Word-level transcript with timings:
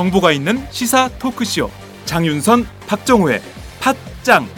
정보가 0.00 0.32
있는 0.32 0.66
시사 0.70 1.10
토크쇼 1.18 1.68
장윤선 2.06 2.66
박정호의 2.86 3.42
팟짱 3.80 4.48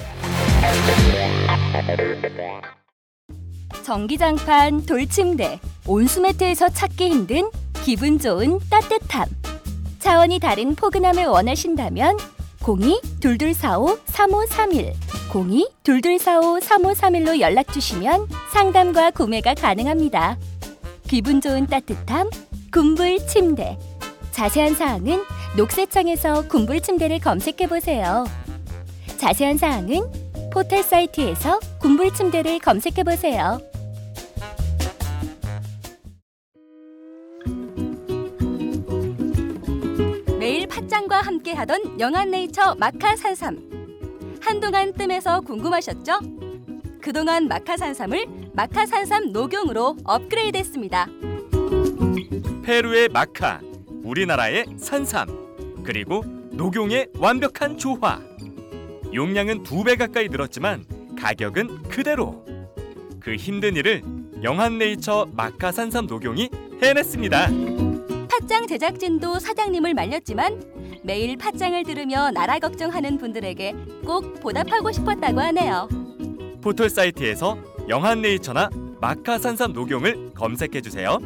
전기장판, 3.83 4.87
돌침대, 4.87 5.59
온수매트에서 5.85 6.69
찾기 6.69 7.11
힘든 7.11 7.51
기분 7.83 8.21
좋은 8.21 8.61
따뜻함. 8.71 9.27
차원이 9.99 10.39
다른 10.39 10.77
포근함을 10.77 11.25
원하신다면 11.25 12.17
02-2245-3531 12.61 14.93
02-2245-3531로 15.33 17.41
연락 17.41 17.73
주시면 17.73 18.29
상담과 18.53 19.11
구매가 19.11 19.55
가능합니다. 19.55 20.37
기분 21.09 21.41
좋은 21.41 21.67
따뜻함, 21.67 22.31
군불 22.71 23.27
침대. 23.27 23.77
자세한 24.33 24.75
사항은 24.75 25.23
녹색창에서 25.57 26.49
군불 26.49 26.81
침대를 26.81 27.21
검색해 27.21 27.69
보세요. 27.69 28.25
자세한 29.19 29.59
사항은 29.59 30.51
포털 30.53 30.83
사이트에서 30.83 31.61
군불 31.81 32.13
침대를 32.15 32.59
검색해 32.59 33.05
보세요. 33.05 33.61
매일 40.39 40.67
팥장과 40.67 41.21
함께 41.21 41.53
하던 41.53 42.01
영한네이처 42.01 42.77
마카산삼. 42.77 43.71
한동안 44.41 44.93
뜸해서 44.93 45.41
궁금하셨죠? 45.43 46.19
그동안 47.01 47.47
마카산삼을 47.49 48.27
마카산삼 48.55 49.31
녹용으로 49.33 49.97
업그레이드했습니다. 50.05 51.09
페루의 52.65 53.09
마카, 53.09 53.61
우리나라의 54.03 54.67
산삼, 54.77 55.83
그리고 55.85 56.25
녹용의 56.51 57.09
완벽한 57.19 57.79
조화. 57.79 58.21
용량은 59.15 59.63
두 59.63 59.85
배 59.85 59.97
가까이 59.97 60.29
늘었지만 60.29 60.85
가격은 61.19 61.83
그대로. 61.85 62.45
그 63.21 63.37
힘든 63.37 63.77
일을 63.77 64.03
영한네이처 64.43 65.29
마카산삼 65.33 66.07
녹용이 66.07 66.49
해냈습니다. 66.83 67.49
팥장 68.29 68.67
제작진도 68.67 69.39
사장님을 69.39 69.95
말렸지만 69.95 71.01
매일 71.05 71.37
팥장을 71.37 71.83
들으며 71.85 72.31
나라 72.31 72.59
걱정하는 72.59 73.19
분들에게 73.19 73.75
꼭 74.05 74.41
보답하고 74.41 74.91
싶었다고 74.91 75.41
하네요. 75.41 75.89
포털 76.61 76.91
사이트에서 76.91 77.57
영한네이처나 77.89 78.71
마카산삼 79.01 79.73
녹용을 79.73 80.33
검색해 80.35 80.81
주세요. 80.81 81.19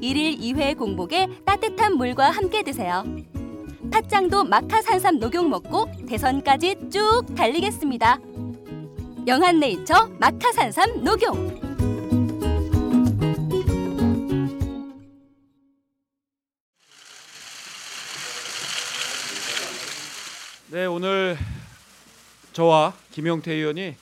1일 0.00 0.40
2회 0.40 0.76
공복에 0.78 1.28
따뜻한 1.44 1.96
물과 1.96 2.30
함께 2.30 2.62
드세요. 2.62 3.04
팥장도 3.92 4.44
마카산삼 4.44 5.18
녹용 5.18 5.50
먹고 5.50 5.90
대선까지 6.08 6.90
쭉 6.90 7.22
달리겠습니다. 7.36 8.18
영한네이처 9.26 10.10
마카산삼 10.18 11.04
녹용 11.04 11.60
네, 20.68 20.86
오늘 20.86 21.36
저와 22.52 22.94
김용태 23.10 23.52
의원이 23.52 23.96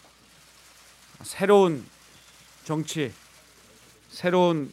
새로운 1.22 1.84
정치, 2.64 3.12
새로운 4.10 4.72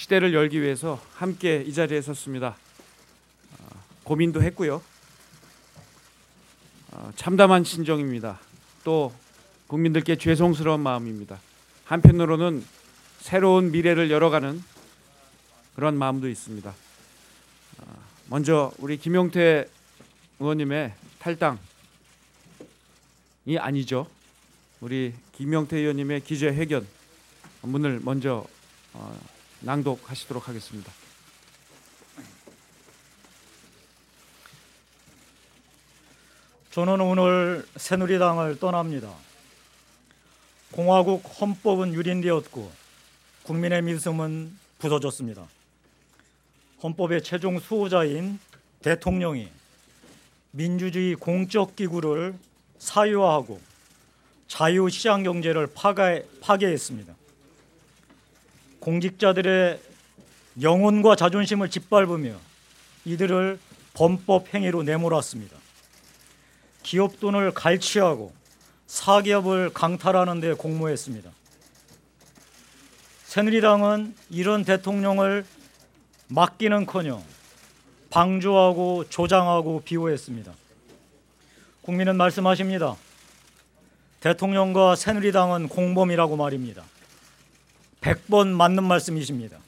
시대를 0.00 0.32
열기 0.32 0.62
위해서 0.62 0.98
함께 1.12 1.62
이 1.66 1.74
자리에 1.74 2.00
섰습니다. 2.00 2.56
어, 3.58 3.66
고민도 4.04 4.42
했고요. 4.42 4.82
어, 6.92 7.12
참담한 7.16 7.64
심정입니다. 7.64 8.40
또 8.82 9.12
국민들께 9.66 10.16
죄송스러운 10.16 10.80
마음입니다. 10.80 11.38
한편으로는 11.84 12.64
새로운 13.18 13.72
미래를 13.72 14.10
열어가는 14.10 14.62
그런 15.74 15.98
마음도 15.98 16.30
있습니다. 16.30 16.70
어, 16.70 17.84
먼저 18.30 18.72
우리 18.78 18.96
김용태 18.96 19.68
의원님의 20.38 20.94
탈당이 21.18 21.58
아니죠. 23.58 24.06
우리 24.80 25.12
김용태 25.32 25.76
의원님의 25.76 26.22
기자회견 26.22 26.86
문을 27.60 28.00
먼저 28.02 28.46
어, 28.94 29.39
낭독하시도록 29.60 30.48
하겠습니다. 30.48 30.92
저는 36.70 37.00
오늘 37.00 37.66
새누리당을 37.76 38.60
떠납니다. 38.60 39.12
공화국 40.70 41.24
헌법은 41.40 41.94
유린되었고 41.94 42.70
국민의 43.42 43.82
믿음은 43.82 44.56
부서졌습니다. 44.78 45.46
헌법의 46.82 47.22
최종 47.22 47.58
수호자인 47.58 48.38
대통령이 48.82 49.48
민주주의 50.52 51.14
공적 51.16 51.76
기구를 51.76 52.34
사유화하고 52.78 53.60
자유시장 54.48 55.24
경제를 55.24 55.66
파괴, 55.74 56.26
파괴했습니다. 56.40 57.14
공직자들의 58.80 59.80
영혼과 60.62 61.16
자존심을 61.16 61.70
짓밟으며 61.70 62.34
이들을 63.04 63.58
범법 63.94 64.54
행위로 64.54 64.82
내몰았습니다. 64.82 65.56
기업 66.82 67.20
돈을 67.20 67.52
갈취하고 67.52 68.32
사기업을 68.86 69.70
강탈하는 69.72 70.40
데 70.40 70.52
공모했습니다. 70.54 71.30
새누리당은 73.24 74.14
이런 74.30 74.64
대통령을 74.64 75.44
맡기는커녕 76.28 77.22
방조하고 78.10 79.08
조장하고 79.08 79.82
비호했습니다. 79.84 80.52
국민은 81.82 82.16
말씀하십니다. 82.16 82.96
대통령과 84.20 84.96
새누리당은 84.96 85.68
공범이라고 85.68 86.36
말입니다. 86.36 86.84
100번 88.00 88.48
맞는 88.48 88.84
말씀이십니다. 88.84 89.58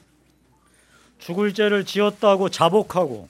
죽을 1.18 1.54
죄를 1.54 1.84
지었다고 1.84 2.48
자복하고 2.48 3.28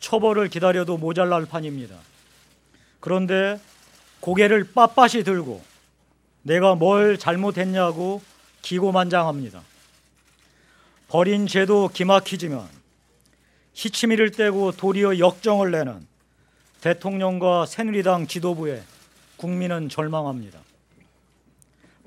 처벌을 0.00 0.48
기다려도 0.48 0.96
모자랄 0.96 1.46
판입니다. 1.46 1.96
그런데 3.00 3.60
고개를 4.20 4.72
빳빳이 4.72 5.24
들고 5.24 5.62
내가 6.42 6.74
뭘 6.74 7.18
잘못했냐고 7.18 8.22
기고만장합니다. 8.62 9.62
버린 11.08 11.46
죄도 11.46 11.88
기막히지만 11.88 12.68
희치미를 13.74 14.30
떼고 14.32 14.72
도리어 14.72 15.18
역정을 15.18 15.70
내는 15.70 16.06
대통령과 16.80 17.66
새누리당 17.66 18.26
지도부에 18.26 18.82
국민은 19.36 19.88
절망합니다. 19.88 20.58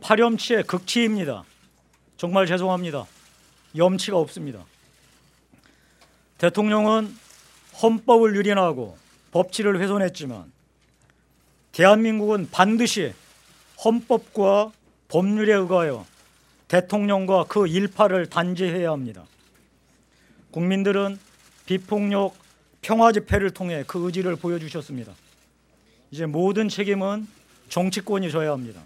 파렴치의 0.01 0.63
극치입니다. 0.63 1.43
정말 2.21 2.45
죄송합니다. 2.45 3.07
염치가 3.75 4.15
없습니다. 4.15 4.63
대통령은 6.37 7.17
헌법을 7.81 8.35
유린하고 8.35 8.95
법치를 9.31 9.81
훼손했지만 9.81 10.51
대한민국은 11.71 12.47
반드시 12.51 13.11
헌법과 13.83 14.71
법률에 15.07 15.51
의하여 15.51 16.05
대통령과 16.67 17.45
그 17.45 17.65
일파를 17.65 18.29
단죄해야 18.29 18.91
합니다. 18.91 19.23
국민들은 20.51 21.17
비폭력 21.65 22.35
평화 22.83 23.11
집회를 23.11 23.49
통해 23.49 23.83
그 23.87 24.05
의지를 24.05 24.35
보여주셨습니다. 24.35 25.11
이제 26.11 26.27
모든 26.27 26.69
책임은 26.69 27.27
정치권이 27.69 28.29
져야 28.29 28.51
합니다. 28.51 28.79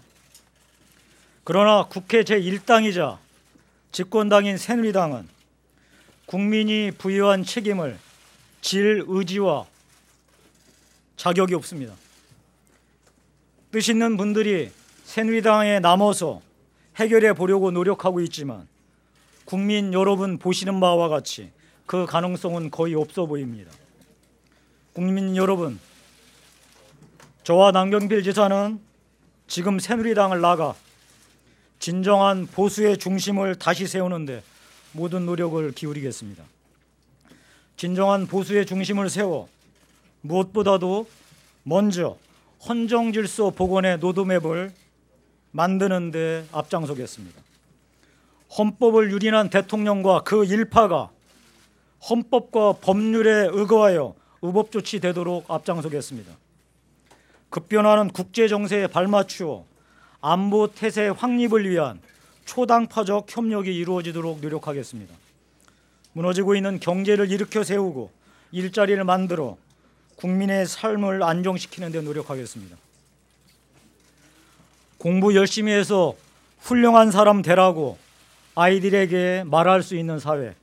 그러나 1.44 1.84
국회 1.84 2.22
제1당이자 2.22 3.25
집권당인 3.96 4.58
새누리당은 4.58 5.26
국민이 6.26 6.90
부여한 6.98 7.44
책임을 7.44 7.98
질 8.60 9.02
의지와 9.06 9.64
자격이 11.16 11.54
없습니다. 11.54 11.94
뜻 13.70 13.88
있는 13.88 14.18
분들이 14.18 14.70
새누리당에 15.04 15.80
남아서 15.80 16.42
해결해 16.96 17.32
보려고 17.32 17.70
노력하고 17.70 18.20
있지만 18.20 18.68
국민 19.46 19.94
여러분 19.94 20.36
보시는 20.36 20.78
바와 20.78 21.08
같이 21.08 21.50
그 21.86 22.04
가능성은 22.04 22.70
거의 22.70 22.94
없어 22.94 23.24
보입니다. 23.24 23.72
국민 24.92 25.34
여러분, 25.36 25.80
저와 27.44 27.72
남경필 27.72 28.22
지사는 28.24 28.78
지금 29.46 29.78
새누리당을 29.78 30.42
나가 30.42 30.74
진정한 31.86 32.48
보수의 32.48 32.98
중심을 32.98 33.54
다시 33.54 33.86
세우는데 33.86 34.42
모든 34.90 35.24
노력을 35.24 35.70
기울이겠습니다. 35.70 36.42
진정한 37.76 38.26
보수의 38.26 38.66
중심을 38.66 39.08
세워 39.08 39.48
무엇보다도 40.22 41.08
먼저 41.62 42.18
헌정 42.68 43.12
질서 43.12 43.50
복원의 43.50 44.00
노드맵을 44.00 44.72
만드는 45.52 46.10
데 46.10 46.44
앞장서겠습니다. 46.50 47.40
헌법을 48.58 49.12
유린한 49.12 49.48
대통령과 49.48 50.22
그 50.24 50.44
일파가 50.44 51.10
헌법과 52.10 52.78
법률에 52.80 53.50
의거하여 53.52 54.12
의법 54.42 54.72
조치되도록 54.72 55.48
앞장서겠습니다. 55.48 56.32
급변하는 57.48 58.08
국제 58.08 58.48
정세에 58.48 58.88
발맞추어 58.88 59.75
안보 60.28 60.66
태세 60.66 61.06
확립을 61.06 61.70
위한 61.70 62.00
초당파적 62.46 63.26
협력이 63.28 63.72
이루어지도록 63.72 64.40
노력하겠습니다. 64.40 65.14
무너지고 66.14 66.56
있는 66.56 66.80
경제를 66.80 67.30
일으켜 67.30 67.62
세우고 67.62 68.10
일자리를 68.50 69.04
만들어 69.04 69.56
국민의 70.16 70.66
삶을 70.66 71.22
안정시키는 71.22 71.92
데 71.92 72.00
노력하겠습니다. 72.00 72.76
공부 74.98 75.36
열심히 75.36 75.70
해서 75.70 76.16
훌륭한 76.58 77.12
사람 77.12 77.40
되라고 77.40 77.96
아이들에게 78.56 79.44
말할 79.46 79.84
수 79.84 79.94
있는 79.94 80.18
사회. 80.18 80.56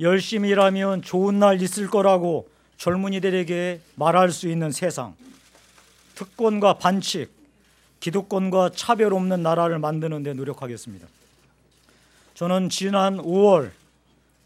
열심히 0.00 0.48
일하면 0.48 1.02
좋은 1.02 1.38
날 1.38 1.60
있을 1.60 1.88
거라고 1.88 2.48
젊은이들에게 2.78 3.80
말할 3.96 4.30
수 4.30 4.48
있는 4.48 4.72
세상. 4.72 5.14
특권과 6.14 6.78
반칙, 6.78 7.35
기득권과 8.06 8.70
차별 8.76 9.12
없는 9.14 9.42
나라를 9.42 9.80
만드는 9.80 10.22
데 10.22 10.32
노력하겠습니다. 10.32 11.08
저는 12.34 12.68
지난 12.68 13.16
5월 13.16 13.72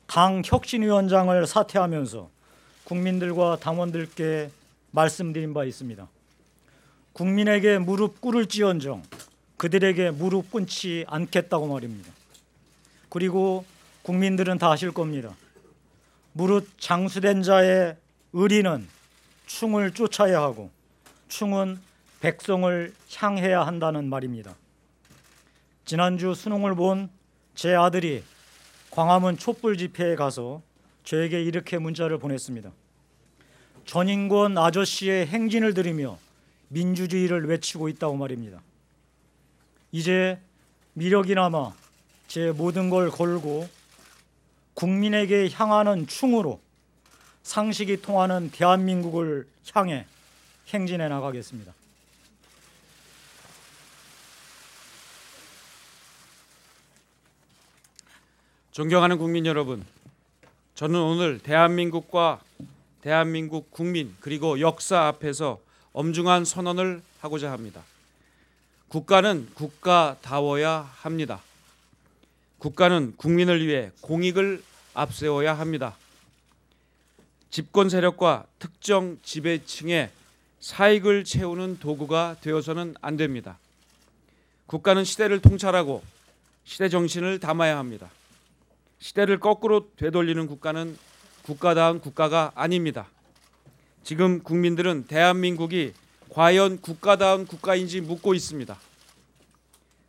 당 0.06 0.40
혁신 0.42 0.80
위원장을 0.80 1.46
사퇴하면서 1.46 2.30
국민들과 2.84 3.58
당원들께 3.60 4.50
말씀드린 4.92 5.52
바 5.52 5.64
있습니다. 5.64 6.08
국민에게 7.12 7.76
무릎 7.76 8.22
꿇을지언정 8.22 9.02
그들에게 9.58 10.12
무릎 10.12 10.50
꿇지 10.50 11.04
않겠다고 11.06 11.66
말입니다. 11.66 12.10
그리고 13.10 13.66
국민들은 14.02 14.56
다 14.56 14.70
아실 14.70 14.90
겁니다. 14.90 15.36
무릇 16.32 16.66
장수된 16.78 17.42
자의 17.42 17.94
의리는 18.32 18.88
충을 19.46 19.90
쫓아야 19.90 20.40
하고 20.40 20.70
충은 21.28 21.89
백성을 22.20 22.92
향해야 23.16 23.66
한다는 23.66 24.08
말입니다. 24.08 24.54
지난주 25.84 26.34
수능을 26.34 26.74
본 26.74 27.10
제 27.60 27.74
아들이 27.74 28.24
광화문 28.90 29.36
촛불 29.36 29.76
집회에 29.76 30.16
가서 30.16 30.62
저에게 31.04 31.42
이렇게 31.42 31.76
문자를 31.76 32.16
보냈습니다. 32.16 32.72
전인권 33.84 34.56
아저씨의 34.56 35.26
행진을 35.26 35.74
들으며 35.74 36.18
민주주의를 36.68 37.46
외치고 37.48 37.90
있다고 37.90 38.16
말입니다. 38.16 38.62
이제 39.92 40.40
미력이나마 40.94 41.74
제 42.28 42.50
모든 42.50 42.88
걸 42.88 43.10
걸고 43.10 43.68
국민에게 44.72 45.50
향하는 45.50 46.06
충으로 46.06 46.62
상식이 47.42 48.00
통하는 48.00 48.50
대한민국을 48.50 49.46
향해 49.74 50.06
행진해 50.68 51.08
나가겠습니다. 51.08 51.74
존경하는 58.72 59.18
국민 59.18 59.46
여러분, 59.46 59.84
저는 60.76 61.00
오늘 61.00 61.40
대한민국과 61.40 62.40
대한민국 63.02 63.72
국민 63.72 64.14
그리고 64.20 64.60
역사 64.60 65.08
앞에서 65.08 65.58
엄중한 65.92 66.44
선언을 66.44 67.02
하고자 67.20 67.50
합니다. 67.50 67.82
국가는 68.86 69.48
국가다워야 69.54 70.88
합니다. 70.98 71.40
국가는 72.58 73.12
국민을 73.16 73.66
위해 73.66 73.90
공익을 74.02 74.62
앞세워야 74.94 75.54
합니다. 75.54 75.96
집권 77.50 77.88
세력과 77.88 78.44
특정 78.60 79.18
지배층의 79.24 80.10
사익을 80.60 81.24
채우는 81.24 81.80
도구가 81.80 82.36
되어서는 82.40 82.94
안 83.00 83.16
됩니다. 83.16 83.58
국가는 84.66 85.02
시대를 85.02 85.40
통찰하고 85.40 86.04
시대 86.62 86.88
정신을 86.88 87.40
담아야 87.40 87.76
합니다. 87.76 88.08
시대를 89.00 89.40
거꾸로 89.40 89.88
되돌리는 89.96 90.46
국가는 90.46 90.96
국가다운 91.42 92.00
국가가 92.00 92.52
아닙니다. 92.54 93.08
지금 94.04 94.42
국민들은 94.42 95.06
대한민국이 95.08 95.94
과연 96.28 96.80
국가다운 96.80 97.46
국가인지 97.46 98.02
묻고 98.02 98.34
있습니다. 98.34 98.78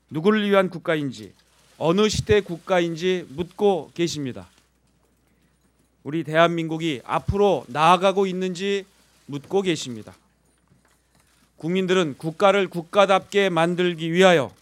누구를 0.09 0.47
위한 0.49 0.69
국가인지 0.69 1.33
어느 1.77 2.09
시대 2.09 2.41
국가인지 2.41 3.25
묻고 3.29 3.91
계십니다. 3.93 4.49
우리 6.03 6.23
대한민국이 6.23 7.01
앞으로 7.05 7.63
나아가고 7.69 8.27
있는지 8.27 8.85
묻고 9.25 9.61
계십니다. 9.61 10.13
국민들은 11.55 12.15
국가를 12.17 12.67
국가답게 12.67 13.49
만들기 13.49 14.11
위하여 14.11 14.53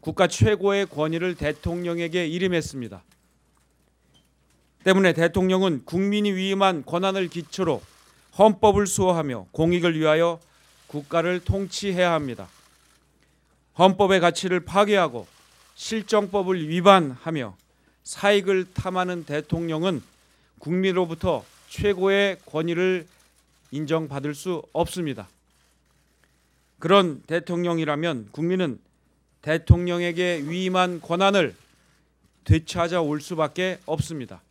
국가 0.00 0.26
최고의 0.26 0.86
권위를 0.86 1.34
대통령에게 1.34 2.26
이름했습니다. 2.26 3.02
때문에 4.84 5.14
대통령은 5.14 5.84
국민이 5.86 6.32
위임한 6.32 6.84
권한을 6.84 7.28
기초로 7.28 7.82
헌법을 8.38 8.86
수호하며 8.86 9.46
공익을 9.50 9.98
위하여 9.98 10.38
국가를 10.88 11.40
통치해야 11.40 12.12
합니다. 12.12 12.48
헌법의 13.78 14.20
가치를 14.20 14.60
파괴하고 14.60 15.26
실정법을 15.74 16.68
위반하며 16.68 17.56
사익을 18.04 18.66
탐하는 18.74 19.24
대통령은 19.24 20.02
국민으로부터 20.58 21.44
최고의 21.70 22.38
권위를 22.46 23.06
인정받을 23.70 24.34
수 24.34 24.62
없습니다. 24.72 25.28
그런 26.78 27.22
대통령이라면 27.22 28.28
국민은 28.30 28.78
대통령에게 29.40 30.42
위임한 30.46 31.00
권한을 31.00 31.54
되찾아올 32.44 33.20
수밖에 33.22 33.78
없습니다. 33.86 34.42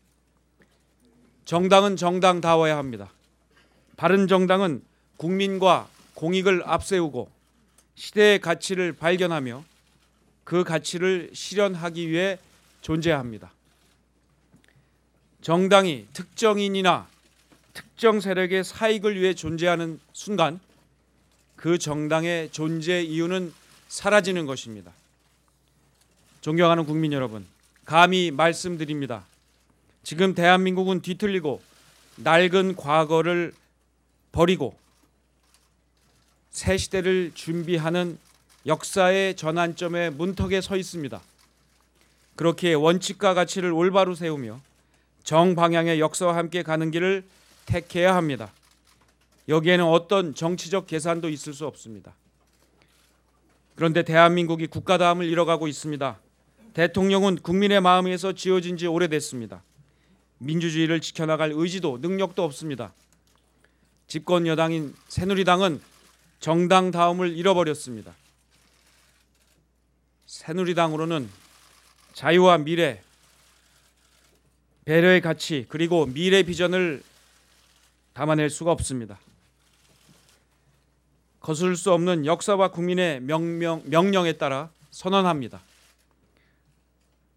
정당은 1.46 1.98
정당다워야 1.98 2.78
합니다. 2.78 3.12
바른 3.98 4.28
정당은 4.28 4.84
국민과 5.18 5.88
공익을 6.16 6.64
앞세우고 6.66 7.30
시대의 7.96 8.40
가치를 8.40 8.94
발견하며 8.94 9.64
그 10.44 10.64
가치를 10.64 11.32
실현하기 11.34 12.10
위해 12.10 12.40
존재합니다. 12.82 13.52
정당이 15.42 16.08
특정인이나 16.14 17.08
특정 17.74 18.20
세력의 18.20 18.64
사익을 18.64 19.20
위해 19.20 19.34
존재하는 19.34 20.00
순간 20.14 20.60
그 21.56 21.78
정당의 21.78 22.50
존재 22.52 23.02
이유는 23.02 23.54
사라지는 23.88 24.46
것입니다. 24.46 24.92
존경하는 26.42 26.86
국민 26.86 27.14
여러분, 27.14 27.46
감히 27.86 28.32
말씀드립니다. 28.32 29.26
지금 30.04 30.36
대한민국은 30.36 31.02
뒤틀리고 31.02 31.62
낡은 32.18 32.76
과거를 32.76 33.54
버리고 34.32 34.78
새 36.52 36.78
시대를 36.78 37.32
준비하는 37.34 38.20
역사의 38.66 39.36
전환점의 39.36 40.12
문턱에 40.12 40.62
서 40.62 40.78
있습니다. 40.78 41.22
그렇게 42.36 42.74
원칙과 42.74 43.34
가치를 43.34 43.72
올바로 43.72 44.14
세우며 44.14 44.60
정방향의 45.24 46.00
역사와 46.00 46.36
함께 46.36 46.64
가는 46.64 46.92
길을 46.92 47.24
택해야 47.66 48.16
합니다. 48.16 48.52
여기에는 49.48 49.86
어떤 49.86 50.36
정치적 50.36 50.88
계산도 50.88 51.30
있을 51.30 51.54
수 51.54 51.66
없습니다. 51.66 52.14
그런데 53.76 54.04
대한민국이 54.04 54.68
국가다움을 54.68 55.26
잃어가고 55.26 55.68
있습니다. 55.68 56.20
대통령은 56.74 57.38
국민의 57.38 57.82
마음에서 57.82 58.34
지어진 58.34 58.78
지 58.78 58.88
오래됐습니다. 58.88 59.64
민주주의를 60.44 61.02
지켜나갈 61.02 61.52
의지도 61.54 61.98
능력도 62.02 62.44
없습니다. 62.44 62.94
집권 64.08 64.46
여당인 64.48 64.96
새누리당은 65.08 65.82
정당 66.40 66.92
다움을 66.92 67.36
잃어버렸습니다. 67.36 68.14
새누리당으로는 70.26 71.30
자유와 72.14 72.60
미래, 72.60 73.02
배려의 74.86 75.22
가치 75.22 75.66
그리고 75.70 76.06
미래 76.06 76.44
비전을 76.44 77.02
담아낼 78.14 78.50
수가 78.50 78.72
없습니다. 78.72 79.20
거슬 81.40 81.76
수 81.76 81.92
없는 81.92 82.26
역사와 82.26 82.72
국민의 82.72 83.22
명명, 83.22 83.84
명령에 83.86 84.34
따라 84.34 84.70
선언합니다. 84.92 85.62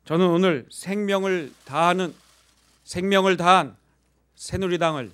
저는 0.05 0.27
오늘 0.27 0.67
생명을 0.71 1.53
다하는 1.65 2.15
생명을 2.87 3.37
다한 3.37 3.77
새누리당을 4.37 5.11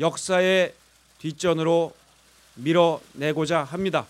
역사의 0.00 0.74
뒷전으로 1.20 1.94
밀어내고자 2.56 3.62
합니다. 3.62 4.06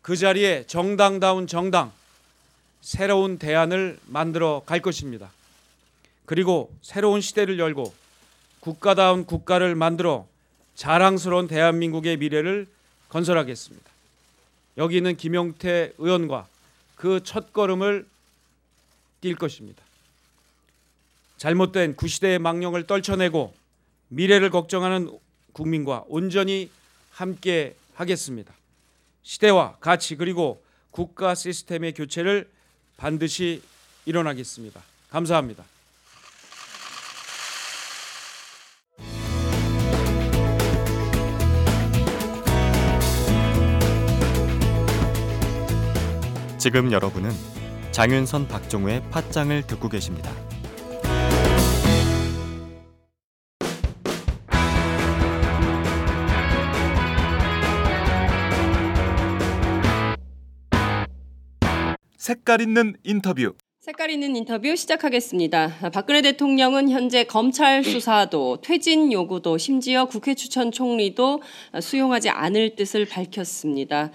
그 0.00 0.16
자리에 0.16 0.64
정당다운 0.68 1.48
정당, 1.48 1.92
새로운 2.80 3.36
대안을 3.36 3.98
만들어 4.06 4.62
갈 4.64 4.80
것입니다. 4.80 5.32
그리고 6.24 6.72
새로운 6.82 7.20
시대를 7.20 7.58
열고 7.58 7.92
국가다운 8.60 9.26
국가를 9.26 9.74
만들어 9.74 10.28
자랑스러운 10.76 11.48
대한민국의 11.48 12.16
미래를 12.18 12.68
건설하겠습니다. 13.08 13.90
여기 14.78 14.98
있는 14.98 15.16
김용태 15.16 15.94
의원과 15.98 16.46
그 16.94 17.24
첫걸음을 17.24 18.06
뛸 19.20 19.34
것입니다. 19.34 19.89
잘못된 21.40 21.96
구시대의 21.96 22.38
망령을 22.38 22.86
떨쳐내고 22.86 23.54
미래를 24.08 24.50
걱정하는 24.50 25.18
국민과 25.54 26.04
온전히 26.06 26.70
함께 27.10 27.76
하겠습니다. 27.94 28.52
시대와 29.22 29.76
가치 29.80 30.16
그리고 30.16 30.62
국가 30.90 31.34
시스템의 31.34 31.94
교체를 31.94 32.46
반드시 32.98 33.62
일어나겠습니다. 34.04 34.82
감사합니다. 35.08 35.64
지금 46.58 46.92
여러분은 46.92 47.30
장윤선 47.92 48.48
박정우의 48.48 49.08
팟짱을 49.10 49.66
듣고 49.66 49.88
계십니다. 49.88 50.49
색깔 62.30 62.60
있는 62.60 62.94
인터뷰. 63.02 63.54
색깔 63.80 64.10
있는 64.10 64.36
인터뷰 64.36 64.76
시작하겠습니다. 64.76 65.90
박근혜 65.92 66.22
대통령은 66.22 66.88
현재 66.90 67.24
검찰 67.24 67.82
수사도 67.82 68.58
퇴진 68.60 69.10
요구도 69.10 69.58
심지어 69.58 70.04
국회 70.04 70.34
추천 70.34 70.70
총리도 70.70 71.40
수용하지 71.80 72.28
않을 72.28 72.76
뜻을 72.76 73.06
밝혔습니다. 73.06 74.12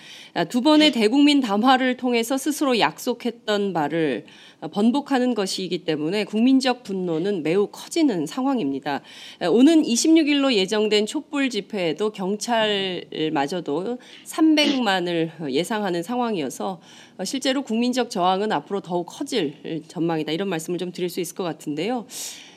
두 0.48 0.62
번의 0.62 0.94
대국민 0.94 1.42
담화를 1.42 1.98
통해서 1.98 2.38
스스로 2.38 2.80
약속했던 2.80 3.74
바를 3.74 4.26
번복하는 4.72 5.36
것이기 5.36 5.80
때문에 5.80 6.24
국민적 6.24 6.84
분노는 6.84 7.44
매우 7.44 7.68
커지는 7.68 8.26
상황입니다. 8.28 9.02
오는 9.52 9.82
26일로 9.84 10.54
예정된 10.54 11.06
촛불 11.06 11.50
집회에도 11.50 12.12
경찰마저도 12.12 13.98
300만을 14.26 15.52
예상하는 15.52 16.04
상황이어서 16.04 16.80
실제로 17.24 17.62
국민적 17.62 18.10
저항은 18.10 18.52
앞으로 18.52 18.82
더욱 18.82 19.06
커질 19.06 19.84
전망이다. 19.88 20.32
이런 20.32 20.50
말씀을 20.50 20.78
좀 20.80 20.92
드릴 20.92 21.10
수 21.10 21.22
있을 21.22 21.36
것 21.36 21.44
같은데요. 21.44 22.06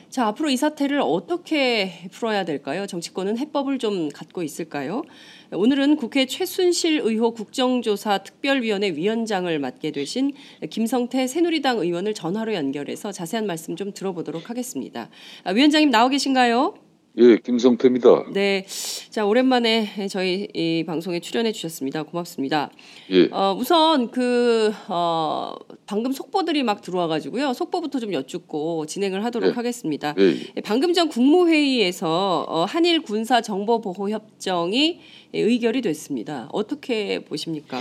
자, 0.09 0.25
앞으로 0.25 0.49
이 0.49 0.57
사태를 0.57 1.01
어떻게 1.01 2.07
풀어야 2.11 2.43
될까요? 2.43 2.87
정치권은 2.87 3.37
해법을 3.37 3.77
좀 3.77 4.09
갖고 4.09 4.41
있을까요? 4.41 5.03
오늘은 5.51 5.97
국회 5.97 6.25
최순실 6.25 7.01
의혹 7.03 7.35
국정조사 7.35 8.17
특별위원회 8.19 8.89
위원장을 8.95 9.59
맡게 9.59 9.91
되신 9.91 10.33
김성태 10.67 11.27
새누리당 11.27 11.77
의원을 11.77 12.15
전화로 12.15 12.55
연결해서 12.55 13.11
자세한 13.11 13.45
말씀 13.45 13.75
좀 13.75 13.93
들어보도록 13.93 14.49
하겠습니다. 14.49 15.09
아, 15.43 15.51
위원장님 15.51 15.91
나오 15.91 16.09
계신가요? 16.09 16.88
예, 17.21 17.35
김성태입니다. 17.35 18.31
네. 18.31 18.65
자, 19.09 19.25
오랜만에 19.25 20.07
저희 20.09 20.47
이 20.53 20.85
방송에 20.87 21.19
출연해 21.19 21.51
주셨습니다. 21.51 22.03
고맙습니다. 22.03 22.71
예, 23.11 23.27
어, 23.31 23.57
우선 23.59 24.09
그, 24.09 24.71
어, 24.87 25.53
방금 25.85 26.13
속보들이 26.13 26.63
막 26.63 26.81
들어와 26.81 27.07
가지고요. 27.07 27.51
속보부터 27.51 27.99
좀 27.99 28.13
여쭙고 28.13 28.85
진행을 28.85 29.25
하도록 29.25 29.49
네. 29.49 29.53
하겠습니다. 29.53 30.15
예, 30.17 30.33
예, 30.55 30.61
방금 30.61 30.93
전 30.93 31.09
국무회의에서 31.09 32.45
어, 32.47 32.63
한일 32.63 33.01
군사 33.01 33.41
정보 33.41 33.81
보호 33.81 34.09
협정이 34.09 35.01
예, 35.33 35.39
의결이 35.39 35.81
됐습니다. 35.81 36.47
어떻게 36.53 37.19
보십니까? 37.25 37.79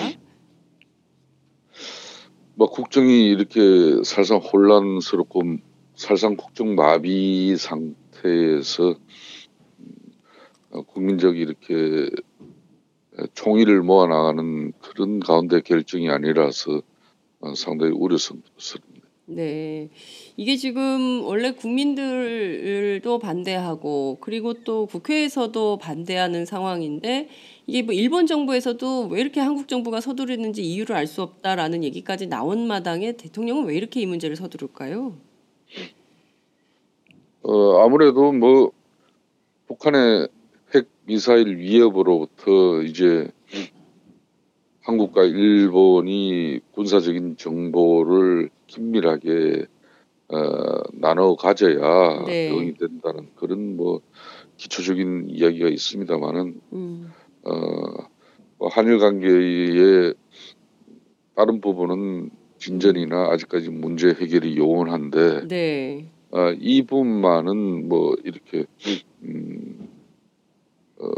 뭐 2.57 2.69
국정이 2.69 3.29
이렇게 3.29 4.03
살상 4.05 4.39
혼란스럽고 4.39 5.43
살상 5.95 6.37
국정 6.37 6.75
마비 6.75 7.57
상 7.57 7.95
태에서 8.23 8.91
음, 8.91 9.87
어, 10.71 10.83
국민적이 10.83 11.41
이렇게 11.41 12.11
총의를 13.35 13.83
모아 13.83 14.07
나가는 14.07 14.73
그런 14.81 15.21
가운데 15.21 15.61
결정이 15.61 16.09
아니라서 16.09 16.83
어, 17.41 17.55
상당히 17.55 17.93
우려스럽습니다. 17.93 19.09
네. 19.31 19.91
이게 20.39 20.57
지금 20.57 21.23
원래 21.23 21.51
국민들도 21.53 23.19
반대하고 23.19 24.19
그리고 24.23 24.55
또 24.65 24.87
국회에서도 24.87 25.77
반대하는 25.79 26.47
상황인데 26.47 27.29
이게 27.67 27.83
뭐 27.83 27.93
일본 27.93 28.27
정부에서도 28.27 29.09
왜 29.09 29.21
이렇게 29.21 29.41
한국 29.41 29.69
정부가 29.69 30.01
서두르는지 30.01 30.65
이유를 30.65 30.97
알 30.97 31.07
수 31.07 31.21
없다라는 31.21 31.85
얘기까지 31.85 32.27
나온 32.27 32.67
마당에 32.67 33.13
대통령은 33.13 33.67
왜 33.67 33.77
이렇게 33.77 34.01
이 34.01 34.07
문제를 34.07 34.35
서두를까요? 34.37 35.19
어, 37.43 37.85
아무래도 37.85 38.33
뭐 38.33 38.73
북한의 39.67 40.29
핵 40.75 40.89
미사일 41.05 41.59
위협으로부터 41.59 42.83
이제 42.83 43.31
한국과 44.83 45.25
일본이 45.25 46.61
군사적인 46.73 47.37
정보를 47.37 48.51
긴밀하게 48.67 49.67
어, 50.29 50.37
나눠 50.93 51.37
가져야 51.37 52.25
네. 52.27 52.49
대응이 52.49 52.75
된다는 52.75 53.29
그런 53.37 53.77
뭐 53.77 54.01
기초적인 54.57 55.29
이야기가 55.31 55.69
있습니다만은 55.69 56.61
음. 56.73 57.13
어, 57.45 57.53
뭐 58.59 58.69
한일 58.69 58.99
관계의 58.99 60.15
다른 61.35 61.61
부분은 61.61 62.31
진전이나 62.59 63.29
아직까지 63.31 63.71
문제 63.71 64.09
해결이 64.09 64.57
요원한데 64.57 65.47
네. 65.49 66.11
어, 66.31 66.51
이 66.61 66.83
부분만은 66.83 67.89
뭐 67.89 68.15
이렇게 68.25 68.65
음, 69.23 69.89
어, 70.99 71.09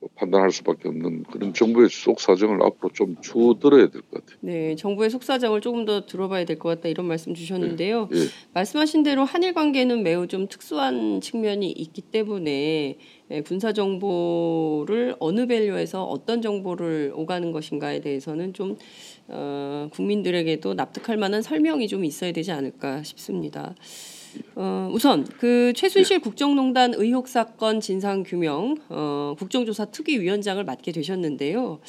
뭐 0.00 0.08
판단할 0.14 0.50
수밖에 0.52 0.88
없는 0.88 1.24
그런 1.24 1.52
정부의 1.52 1.88
속 1.90 2.20
사정을 2.20 2.62
앞으로 2.62 2.90
좀 2.94 3.16
주들어야 3.20 3.88
될 3.90 4.00
것 4.02 4.10
같아요. 4.24 4.38
네, 4.40 4.74
정부의 4.76 5.10
속 5.10 5.22
사정을 5.24 5.60
조금 5.60 5.84
더 5.84 6.06
들어봐야 6.06 6.44
될 6.44 6.58
것 6.58 6.68
같다 6.70 6.88
이런 6.88 7.06
말씀 7.06 7.34
주셨는데요. 7.34 8.08
예. 8.14 8.18
말씀하신 8.54 9.02
대로 9.02 9.24
한일 9.24 9.52
관계는 9.54 10.02
매우 10.02 10.26
좀 10.28 10.48
특수한 10.48 11.20
측면이 11.20 11.70
있기 11.72 12.00
때문에 12.02 12.96
예, 13.30 13.40
군사 13.42 13.72
정보를 13.74 15.16
어느 15.18 15.46
밸류에서 15.46 16.04
어떤 16.04 16.40
정보를 16.40 17.12
오가는 17.14 17.52
것인가에 17.52 18.00
대해서는 18.00 18.54
좀 18.54 18.76
어, 19.26 19.88
국민들에게도 19.92 20.72
납득할 20.74 21.18
만한 21.18 21.42
설명이 21.42 21.86
좀 21.88 22.04
있어야 22.06 22.32
되지 22.32 22.52
않을까 22.52 23.02
싶습니다. 23.02 23.74
어, 24.56 24.90
우선 24.92 25.24
그 25.24 25.72
최순실 25.74 26.20
국정농단 26.20 26.94
의혹 26.94 27.28
사건 27.28 27.80
진상 27.80 28.22
규명 28.22 28.76
어, 28.88 29.34
국정조사 29.38 29.86
특위위원장을 29.86 30.62
맡게 30.64 30.92
되셨는데요. 30.92 31.80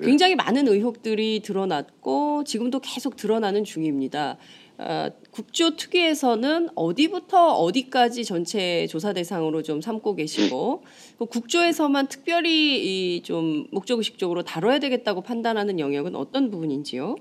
굉장히 0.00 0.34
많은 0.34 0.66
의혹들이 0.68 1.40
드러났고 1.44 2.44
지금도 2.44 2.80
계속 2.80 3.16
드러나는 3.16 3.62
중입니다. 3.64 4.38
어, 4.78 5.10
국조 5.30 5.76
특위에서는 5.76 6.70
어디부터 6.74 7.52
어디까지 7.54 8.24
전체 8.24 8.86
조사 8.88 9.12
대상으로 9.12 9.62
좀 9.62 9.80
삼고 9.80 10.16
계시고 10.16 10.82
그 11.18 11.26
국조에서만 11.26 12.08
특별히 12.08 13.16
이 13.16 13.22
좀 13.22 13.66
목적의식적으로 13.70 14.42
다뤄야 14.42 14.78
되겠다고 14.80 15.20
판단하는 15.20 15.78
영역은 15.78 16.16
어떤 16.16 16.50
부분인지요? 16.50 17.14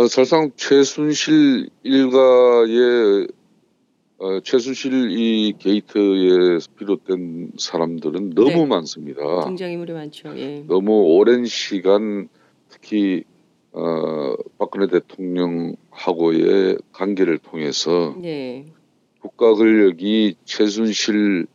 어, 0.00 0.06
사실상 0.06 0.50
최순실 0.56 1.68
일가의 1.82 3.28
어, 4.16 4.40
최순실 4.40 5.10
이 5.10 5.52
게이트에 5.58 6.56
비롯된 6.78 7.52
사람들은 7.58 8.30
너무 8.30 8.48
네. 8.48 8.64
많습니다. 8.64 9.40
등장인물이 9.44 9.92
많죠. 9.92 10.32
예. 10.38 10.64
너무 10.66 11.02
오랜 11.02 11.44
시간 11.44 12.30
특히 12.70 13.24
어, 13.72 14.36
박근혜 14.56 14.86
대통령하고의 14.86 16.78
관계를 16.92 17.36
통해서 17.36 18.16
네. 18.22 18.72
국가 19.20 19.52
권력이 19.52 20.36
최순실 20.46 21.46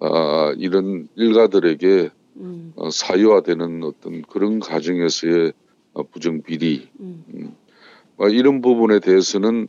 아, 0.00 0.52
이런 0.58 1.06
일가들에게 1.14 2.10
음, 2.38 2.72
어, 2.74 2.90
사유화되는 2.90 3.84
어떤 3.84 4.22
그런 4.22 4.58
과정에서의 4.58 5.52
어, 5.92 6.02
부정 6.02 6.42
비리 6.42 6.88
음. 6.98 7.24
어, 7.32 7.63
이런 8.30 8.60
부분에 8.60 9.00
대해서는 9.00 9.68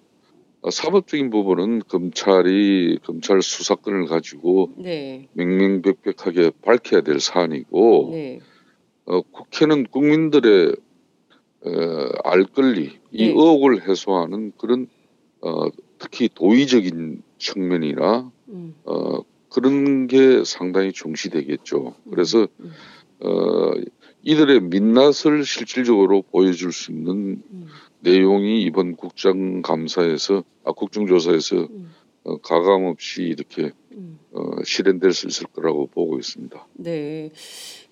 어, 0.62 0.72
사법적인 0.72 1.30
부분은 1.30 1.84
검찰이 1.88 3.00
검찰 3.04 3.42
수사권을 3.42 4.08
가지고 4.08 4.72
네. 4.78 5.28
명명백백하게 5.34 6.52
밝혀야 6.64 7.02
될 7.02 7.20
사안이고 7.20 8.10
네. 8.12 8.40
어, 9.06 9.22
국회는 9.22 9.86
국민들의 9.86 10.76
어, 11.66 11.70
알 12.24 12.46
권리, 12.46 12.98
이 13.12 13.26
네. 13.26 13.30
의혹을 13.30 13.88
해소하는 13.88 14.54
그런 14.58 14.88
어, 15.42 15.68
특히 16.00 16.30
도의적인 16.34 17.22
측면이나 17.38 18.32
음. 18.50 18.76
어, 18.86 19.20
그런 19.50 20.08
게 20.08 20.44
상당히 20.44 20.92
중시되겠죠. 20.92 21.96
그래서 22.10 22.48
음. 22.60 22.72
어, 23.20 23.72
이들의 24.24 24.62
민낯을 24.62 25.46
실질적으로 25.46 26.24
보여줄 26.24 26.74
수 26.74 26.92
있는 26.92 27.44
음. 27.52 27.68
내용이 28.06 28.62
이번 28.62 28.96
국정감사에서 28.96 30.44
아 30.64 30.72
국정조사에서 30.72 31.56
음. 31.58 31.92
어, 32.24 32.38
가감 32.38 32.86
없이 32.86 33.24
이렇게 33.24 33.72
음. 33.94 34.20
어, 34.32 34.64
실현될 34.64 35.12
수 35.12 35.28
있을 35.28 35.48
거라고 35.48 35.88
보고 35.88 36.18
있습니다. 36.20 36.68
네. 36.76 37.32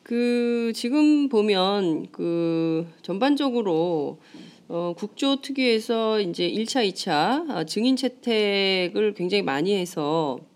그 0.04 0.72
지금 0.76 1.30
보면 1.30 2.08
그 2.12 2.86
전반적으로 3.02 4.20
어 4.68 4.94
국조 4.98 5.42
특위에서 5.42 6.20
이제 6.22 6.50
1차, 6.50 6.88
2차 6.90 7.50
아, 7.50 7.64
증인 7.66 7.96
채택을 7.96 9.14
굉장히 9.14 9.42
많이 9.42 9.76
해서 9.76 10.38
어, 10.40 10.53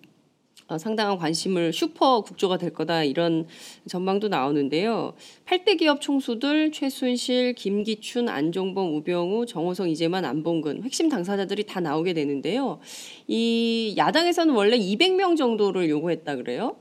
상당한 0.78 1.18
관심을 1.18 1.72
슈퍼 1.72 2.22
국조가 2.22 2.58
될 2.58 2.74
거다 2.74 3.04
이런 3.04 3.48
전망도 3.88 4.28
나오는데요. 4.28 5.14
8대 5.46 5.80
기업 5.80 6.02
총수들 6.02 6.74
최순실, 6.74 7.54
김기춘, 7.54 8.28
안종범, 8.28 8.96
우병우, 8.96 9.46
정호성, 9.46 9.90
이재만, 9.90 10.26
안봉근 10.26 10.84
핵심 10.84 11.08
당사자들이 11.08 11.64
다 11.64 11.80
나오게 11.80 12.14
되는데요. 12.14 12.80
이 13.28 13.94
야당에서는 13.98 14.54
원래 14.54 14.78
200명 14.78 15.38
정도를 15.38 15.90
요구했다 15.90 16.36
그래요. 16.36 16.76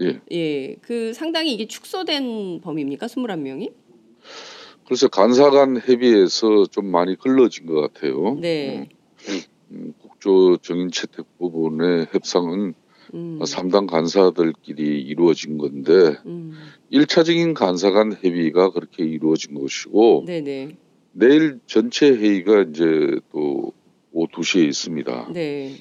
예. 0.00 0.20
예, 0.32 0.76
그 0.76 1.12
상당히 1.12 1.52
이게 1.52 1.66
축소된 1.66 2.62
범위입니까? 2.62 3.06
21명이? 3.06 3.70
그래서 4.86 5.08
간사 5.08 5.50
간 5.50 5.76
협의에서 5.76 6.66
좀 6.70 6.86
많이 6.86 7.16
걸러진 7.16 7.66
것 7.66 7.80
같아요. 7.80 8.34
네. 8.40 8.88
음, 9.70 9.94
국조 10.00 10.56
정인 10.62 10.90
채택 10.90 11.26
부분의 11.38 12.08
협상은 12.12 12.74
음. 13.14 13.38
3당 13.40 13.86
간사들끼리 13.86 15.00
이루어진 15.02 15.58
건데 15.58 16.16
음. 16.26 16.52
1차적인 16.92 17.54
간사간 17.54 18.12
협의가 18.20 18.70
그렇게 18.70 19.04
이루어진 19.04 19.54
것이고 19.54 20.24
네, 20.26 20.40
네. 20.40 20.76
내일 21.12 21.60
전체 21.66 22.08
회의가 22.10 22.62
이제 22.70 23.18
또 23.32 23.72
오후 24.12 24.26
2시에 24.28 24.66
있습니다. 24.68 25.30
네. 25.32 25.76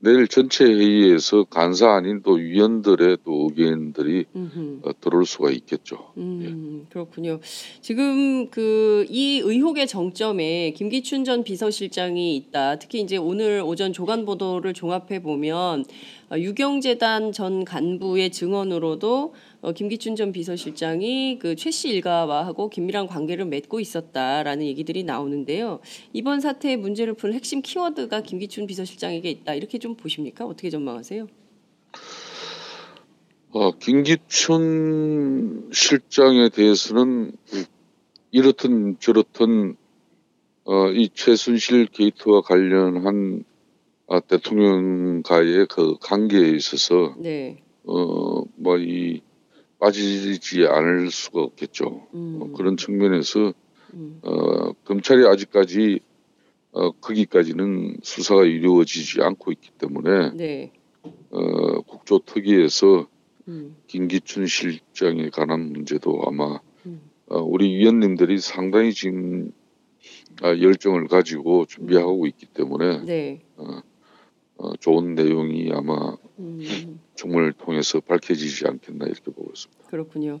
내일 0.00 0.28
전체 0.28 0.66
회의에서 0.66 1.44
간사 1.44 1.90
아닌 1.94 2.20
또 2.22 2.32
위원들의 2.32 3.18
또 3.24 3.48
의견들이 3.48 4.26
음흠. 4.36 4.80
어, 4.82 4.90
들어올 5.00 5.24
수가 5.24 5.50
있겠죠. 5.50 6.12
음, 6.18 6.86
그렇군요. 6.90 7.40
지금 7.80 8.50
그 8.50 8.94
이 9.08 9.40
의혹의 9.44 9.86
정점에 9.86 10.72
김기춘 10.72 11.24
전 11.24 11.44
비서실장이 11.44 12.36
있다. 12.36 12.78
특히 12.78 13.00
이제 13.00 13.16
오늘 13.16 13.62
오전 13.64 13.92
조간 13.92 14.24
보도를 14.24 14.74
종합해 14.74 15.22
보면 15.22 15.84
어, 16.23 16.23
유경재단 16.36 17.32
전 17.32 17.64
간부의 17.64 18.30
증언으로도 18.30 19.34
어, 19.62 19.72
김기춘 19.72 20.16
전 20.16 20.32
비서실장이 20.32 21.38
그 21.38 21.54
최 21.56 21.70
씨 21.70 21.88
일가와하고 21.88 22.68
긴밀한 22.70 23.06
관계를 23.06 23.44
맺고 23.46 23.80
있었다라는 23.80 24.66
얘기들이 24.66 25.04
나오는데요. 25.04 25.80
이번 26.12 26.40
사태의 26.40 26.76
문제를 26.76 27.14
푸는 27.14 27.34
핵심 27.34 27.62
키워드가 27.62 28.22
김기춘 28.22 28.66
비서실장에게 28.66 29.30
있다. 29.30 29.54
이렇게 29.54 29.78
좀 29.78 29.94
보십니까? 29.96 30.44
어떻게 30.44 30.70
전망하세요? 30.70 31.26
어, 33.52 33.70
김기춘 33.78 35.70
실장에 35.72 36.48
대해서는 36.48 37.32
이렇든 38.32 38.96
저렇든 38.98 39.76
어, 40.64 40.88
이 40.88 41.08
최순실 41.14 41.86
게이트와 41.86 42.40
관련한 42.40 43.44
아, 44.06 44.20
대통령과의 44.20 45.66
그 45.70 45.96
관계에 46.00 46.50
있어서 46.50 47.14
네. 47.18 47.62
어, 47.84 48.42
뭐이 48.56 49.22
빠지지 49.78 50.66
않을 50.66 51.10
수가 51.10 51.42
없겠죠. 51.42 52.06
음. 52.14 52.38
어, 52.40 52.56
그런 52.56 52.76
측면에서 52.76 53.52
음. 53.94 54.20
어, 54.22 54.72
검찰이 54.84 55.26
아직까지 55.26 56.00
어, 56.72 56.90
거기까지는 56.90 57.98
수사가 58.02 58.44
이루어지지 58.44 59.22
않고 59.22 59.52
있기 59.52 59.70
때문에 59.78 60.32
네. 60.34 60.72
어, 61.30 61.80
국조 61.82 62.20
특위에서 62.20 63.06
음. 63.48 63.76
김기춘 63.86 64.46
실장에 64.46 65.28
관한 65.30 65.72
문제도 65.72 66.22
아마 66.26 66.60
음. 66.86 67.00
어, 67.26 67.40
우리 67.40 67.74
위원님들이 67.76 68.38
상당히 68.38 68.92
지금 68.92 69.52
아, 70.42 70.48
열정을 70.48 71.08
가지고 71.08 71.64
준비하고 71.66 72.26
있기 72.26 72.46
때문에 72.46 73.04
네. 73.04 73.42
어, 73.56 73.80
좋은 74.80 75.14
내용이 75.14 75.70
아마 75.72 76.16
음. 76.38 77.00
정문을 77.16 77.52
통해서 77.52 78.00
밝혀지지 78.00 78.66
않겠나 78.66 79.06
이렇게 79.06 79.22
보고 79.30 79.50
있습니다. 79.52 79.84
그렇군요. 79.88 80.40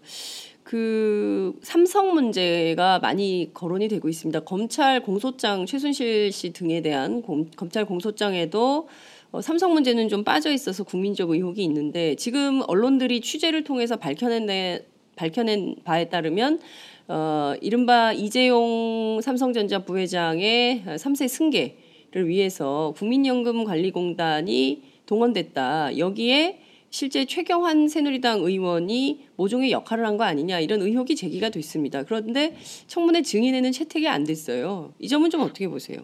그 0.62 1.52
삼성 1.62 2.14
문제가 2.14 2.98
많이 3.00 3.50
거론이 3.52 3.88
되고 3.88 4.08
있습니다. 4.08 4.40
검찰 4.40 5.02
공소장 5.02 5.66
최순실 5.66 6.32
씨 6.32 6.52
등에 6.52 6.80
대한 6.80 7.22
공- 7.22 7.50
검찰 7.56 7.84
공소장에도 7.84 8.88
어, 9.32 9.40
삼성 9.42 9.72
문제는 9.74 10.08
좀 10.08 10.24
빠져 10.24 10.52
있어서 10.52 10.84
국민적 10.84 11.30
의혹이 11.30 11.62
있는데 11.64 12.14
지금 12.14 12.62
언론들이 12.66 13.20
취재를 13.20 13.64
통해서 13.64 13.96
밝혀낸 13.96 14.46
데- 14.46 14.86
밝혀낸 15.16 15.76
바에 15.84 16.08
따르면 16.08 16.60
어, 17.08 17.54
이른바 17.60 18.12
이재용 18.12 19.20
삼성전자 19.22 19.84
부회장의 19.84 20.84
3세 20.86 21.28
승계를 21.28 21.83
위해서 22.22 22.94
국민연금관리공단이 22.96 24.82
동원됐다. 25.06 25.98
여기에 25.98 26.60
실제 26.90 27.24
최경환 27.24 27.88
새누리당 27.88 28.40
의원이 28.42 29.26
모종의 29.36 29.72
역할을 29.72 30.06
한 30.06 30.16
거 30.16 30.22
아니냐 30.24 30.60
이런 30.60 30.80
의혹이 30.80 31.16
제기가 31.16 31.50
됐습니다. 31.50 32.04
그런데 32.04 32.56
청문회 32.86 33.22
증인에는 33.22 33.72
채택이 33.72 34.06
안 34.08 34.22
됐어요. 34.24 34.94
이 35.00 35.08
점은 35.08 35.30
좀 35.30 35.40
어떻게 35.40 35.66
보세요? 35.68 35.98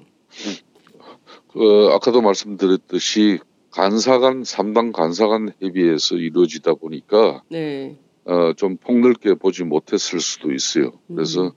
그 1.53 1.89
아까도 1.93 2.21
말씀드렸듯이 2.23 3.39
간사간 3.71 4.43
3당 4.43 4.93
간사간 4.93 5.53
협의에서 5.61 6.17
이루어지다 6.17 6.75
보니까 6.75 7.43
네. 7.49 7.97
어, 8.25 8.53
좀 8.55 8.77
폭넓게 8.77 9.35
보지 9.35 9.63
못했을 9.65 10.21
수도 10.21 10.53
있어요. 10.53 10.93
그래서 11.07 11.55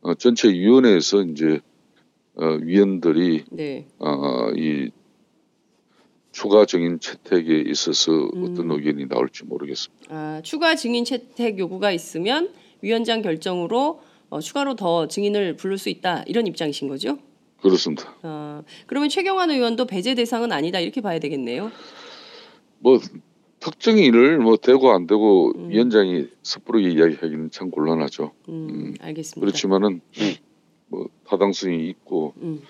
어, 0.00 0.14
전체 0.14 0.48
위원회에서 0.50 1.22
이제 1.24 1.60
어, 2.34 2.44
위원들이 2.62 3.44
네. 3.50 3.86
어, 3.98 4.50
이 4.56 4.90
추가적인 6.32 7.00
채택에 7.00 7.62
있어서 7.66 8.12
음. 8.12 8.44
어떤 8.44 8.70
의견이 8.70 9.06
나올지 9.06 9.44
모르겠습니다. 9.44 10.06
아, 10.08 10.40
추가 10.42 10.74
증인 10.74 11.04
채택 11.04 11.58
요구가 11.58 11.92
있으면 11.92 12.50
위원장 12.80 13.20
결정으로 13.20 14.00
어, 14.30 14.40
추가로 14.40 14.76
더 14.76 15.08
증인을 15.08 15.56
부를 15.56 15.76
수 15.76 15.90
있다 15.90 16.24
이런 16.26 16.46
입장이신 16.46 16.88
거죠? 16.88 17.18
그렇습니다. 17.60 18.16
아, 18.22 18.62
그러면 18.86 19.10
최경환 19.10 19.50
의원도 19.50 19.84
배제 19.84 20.14
대상은 20.14 20.52
아니다 20.52 20.80
이렇게 20.80 21.00
봐야 21.00 21.18
되겠네요. 21.18 21.70
뭐 22.78 22.98
특정인을 23.60 24.38
뭐 24.38 24.56
되고 24.56 24.90
안 24.90 25.06
되고 25.06 25.52
음. 25.54 25.68
위원장이 25.68 26.28
섣부르게 26.42 26.88
이야기하기는 26.90 27.50
참 27.50 27.70
곤란하죠. 27.70 28.32
음, 28.48 28.68
음, 28.70 28.94
알겠습니다. 29.00 29.40
그렇지만은 29.40 30.00
뭐 30.92 31.08
타당성이 31.26 31.88
있고 31.88 32.34
음. 32.42 32.62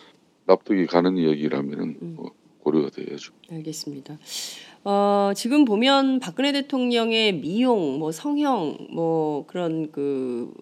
납득이 0.46 0.86
가는 0.86 1.16
이야기라면은 1.18 1.98
음. 2.00 2.14
뭐 2.16 2.30
고려가 2.60 2.88
돼야죠. 2.90 3.32
알겠습니다. 3.50 4.16
어, 4.84 5.32
지금 5.34 5.64
보면 5.64 6.20
박근혜 6.20 6.52
대통령의 6.52 7.34
미용, 7.34 7.98
뭐 7.98 8.12
성형, 8.12 8.88
뭐 8.92 9.44
그런 9.46 9.90
그 9.90 10.54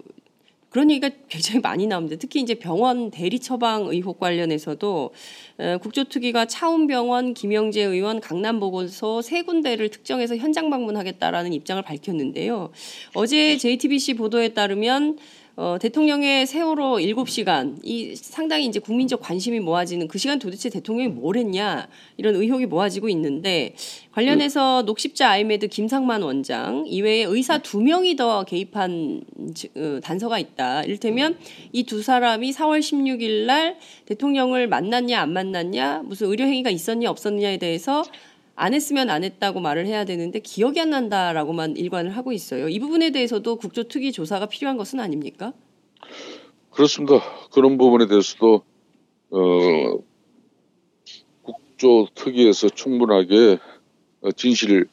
그런 0.71 0.89
얘기가 0.89 1.11
굉장히 1.29 1.61
많이 1.61 1.87
나옵니다. 1.89 2.17
특히 2.19 2.41
이제 2.41 2.55
병원 2.55 3.11
대리 3.11 3.41
처방 3.41 3.87
의혹 3.89 4.21
관련해서도 4.21 5.11
에, 5.59 5.77
국조특위가 5.79 6.47
차운병원, 6.47 7.35
김영재 7.35 7.83
의원, 7.83 8.21
강남보건소 8.21 9.21
세 9.21 9.43
군데를 9.43 9.89
특정해서 9.89 10.37
현장 10.37 10.71
방문하겠다라는 10.71 11.53
입장을 11.53 11.83
밝혔는데요. 11.83 12.71
어제 13.15 13.57
JTBC 13.57 14.15
보도에 14.15 14.51
따르면 14.51 15.19
어, 15.63 15.77
대통령의 15.79 16.47
세월호 16.47 16.97
7시간 17.01 17.77
이 17.83 18.17
상당히 18.17 18.65
이제 18.65 18.79
국민적 18.81 19.21
관심이 19.21 19.61
모아지는 19.61 20.09
그 20.09 20.17
시간 20.17 20.39
도대체 20.39 20.71
대통령이 20.71 21.11
뭘 21.13 21.37
했냐 21.37 21.87
이런 22.17 22.35
의혹이 22.35 22.65
모아지고 22.65 23.11
있는데 23.11 23.75
관련해서 24.13 24.85
녹십자 24.87 25.29
아이메드 25.29 25.69
김상만 25.69 26.23
원장 26.23 26.85
이외에 26.87 27.25
의사 27.25 27.59
두 27.59 27.83
명이 27.83 28.17
더 28.17 28.43
개입한 28.45 29.21
지- 29.53 29.69
어, 29.77 30.01
단서가 30.03 30.39
있다. 30.39 30.83
이를테면 30.85 31.37
이 31.73 31.83
두 31.85 32.03
사람이 32.03 32.53
4월 32.53 32.79
16일 32.81 33.45
날 33.45 33.77
대통령을 34.07 34.67
만났냐 34.67 35.21
안 35.21 35.35
만났냐 35.35 36.05
무슨 36.07 36.29
의료 36.29 36.45
행위가 36.47 36.71
있었냐 36.71 37.11
없었느냐에 37.11 37.59
대해서 37.59 38.03
안 38.61 38.75
했으면 38.75 39.09
안 39.09 39.25
했다고 39.25 39.59
말을 39.61 39.87
해야 39.87 40.05
되는데 40.05 40.39
기억이 40.39 40.79
안 40.83 40.91
난다라고만 40.91 41.79
일관을 41.79 42.15
하고 42.15 42.31
있어요. 42.31 42.69
이 42.69 42.79
부분에 42.79 43.11
대해서도 43.11 43.57
국조특위 43.57 44.13
조사가 44.13 44.47
필요한 44.47 44.77
것은 44.77 45.01
아닙니까? 45.01 45.55
그렇습니다. 46.71 47.23
그런 47.53 47.79
부분에 47.79 48.07
대해서도 48.07 48.63
어, 49.31 49.39
국조 51.41 52.09
특위에서 52.15 52.69
충분하게 52.69 53.59
어, 54.21 54.31
진실을 54.31 54.89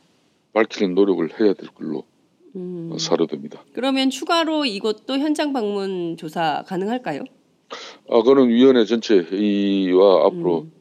밝히는 0.54 0.96
노력을 0.96 1.28
해야 1.38 1.52
될 1.52 1.68
걸로 1.72 2.06
음, 2.56 2.92
어, 2.94 2.98
사료됩니다. 2.98 3.66
그러면 3.74 4.10
추가로 4.10 4.64
이것도 4.64 5.18
현장 5.18 5.52
방문 5.52 6.16
조사 6.16 6.64
가능할까요? 6.68 7.26
아, 8.10 8.22
그는 8.24 8.48
위원회 8.48 8.86
전체 8.86 9.18
회의와 9.18 10.28
앞으로 10.28 10.62
음, 10.62 10.72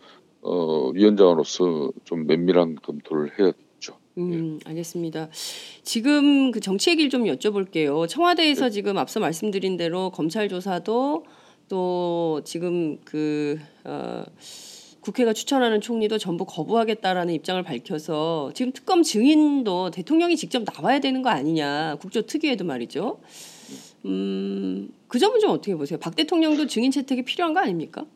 어, 0.46 0.90
위원장으로서 0.94 1.90
좀 2.04 2.26
면밀한 2.26 2.76
검토를 2.76 3.32
해야겠죠. 3.38 3.96
음, 4.18 4.60
알겠습니다. 4.64 5.28
지금 5.82 6.52
그 6.52 6.60
정치 6.60 6.90
얘기를 6.90 7.10
좀 7.10 7.24
여쭤볼게요. 7.24 8.08
청와대에서 8.08 8.70
지금 8.70 8.96
앞서 8.96 9.18
말씀드린 9.18 9.76
대로 9.76 10.10
검찰 10.10 10.48
조사도 10.48 11.24
또 11.68 12.40
지금 12.44 12.98
그 13.04 13.58
어, 13.84 14.24
국회가 15.00 15.32
추천하는 15.32 15.80
총리도 15.80 16.18
전부 16.18 16.44
거부하겠다라는 16.46 17.34
입장을 17.34 17.60
밝혀서 17.62 18.52
지금 18.54 18.72
특검 18.72 19.02
증인도 19.02 19.90
대통령이 19.90 20.36
직접 20.36 20.64
나와야 20.64 21.00
되는 21.00 21.22
거 21.22 21.30
아니냐 21.30 21.96
국조 22.00 22.22
특위에도 22.22 22.64
말이죠. 22.64 23.18
음, 24.04 24.88
그 25.08 25.18
점은 25.18 25.40
좀 25.40 25.50
어떻게 25.50 25.74
보세요? 25.74 25.98
박 25.98 26.14
대통령도 26.14 26.66
증인 26.66 26.92
채택이 26.92 27.22
필요한 27.22 27.52
거 27.52 27.60
아닙니까? 27.60 28.06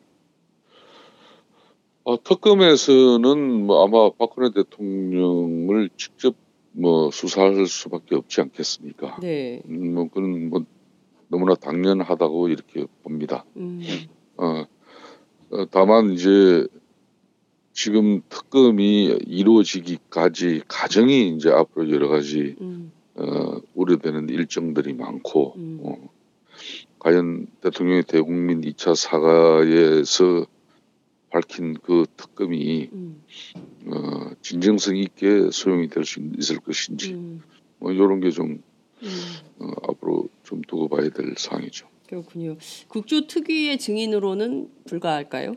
어, 2.11 2.21
특검에서는 2.21 3.65
뭐 3.65 3.85
아마 3.85 4.09
박근혜 4.09 4.51
대통령을 4.51 5.89
직접 5.95 6.35
뭐 6.73 7.09
수사할 7.09 7.65
수밖에 7.67 8.15
없지 8.15 8.41
않겠습니까? 8.41 9.17
네. 9.21 9.61
음, 9.69 9.93
뭐 9.93 10.09
그건 10.09 10.49
뭐 10.49 10.65
너무나 11.29 11.55
당연하다고 11.55 12.49
이렇게 12.49 12.85
봅니다. 13.03 13.45
음, 13.55 13.81
어, 14.35 14.65
어, 15.51 15.65
다만 15.71 16.11
이제 16.11 16.67
지금 17.71 18.21
특검이 18.27 19.05
이루어지기까지 19.25 20.63
과정이 20.67 21.29
이제 21.29 21.49
앞으로 21.49 21.89
여러 21.91 22.09
가지 22.09 22.57
음, 22.59 22.91
어, 23.15 23.61
우려되는 23.73 24.27
일정들이 24.27 24.93
많고 24.95 25.53
음. 25.55 25.79
어, 25.83 26.09
과연 26.99 27.47
대통령의 27.61 28.03
대국민 28.03 28.59
2차 28.59 28.95
사과에서 28.95 30.45
밝힌 31.31 31.73
그 31.81 32.05
특검이 32.17 32.89
음, 32.93 33.23
어, 33.87 34.31
진정성 34.41 34.97
있게 34.97 35.49
소용이 35.51 35.87
될 35.89 36.05
수 36.05 36.19
있을 36.37 36.59
것인지 36.59 37.13
음, 37.13 37.41
뭐 37.79 37.91
이런 37.91 38.19
게좀 38.19 38.61
음. 39.03 39.09
어, 39.59 39.71
앞으로 39.89 40.27
좀 40.43 40.61
두고 40.67 40.87
봐야 40.89 41.09
될 41.09 41.33
사항이죠. 41.37 41.87
그렇군요. 42.07 42.57
국조 42.89 43.25
특위의 43.27 43.79
증인으로는 43.79 44.67
불가할까요? 44.85 45.55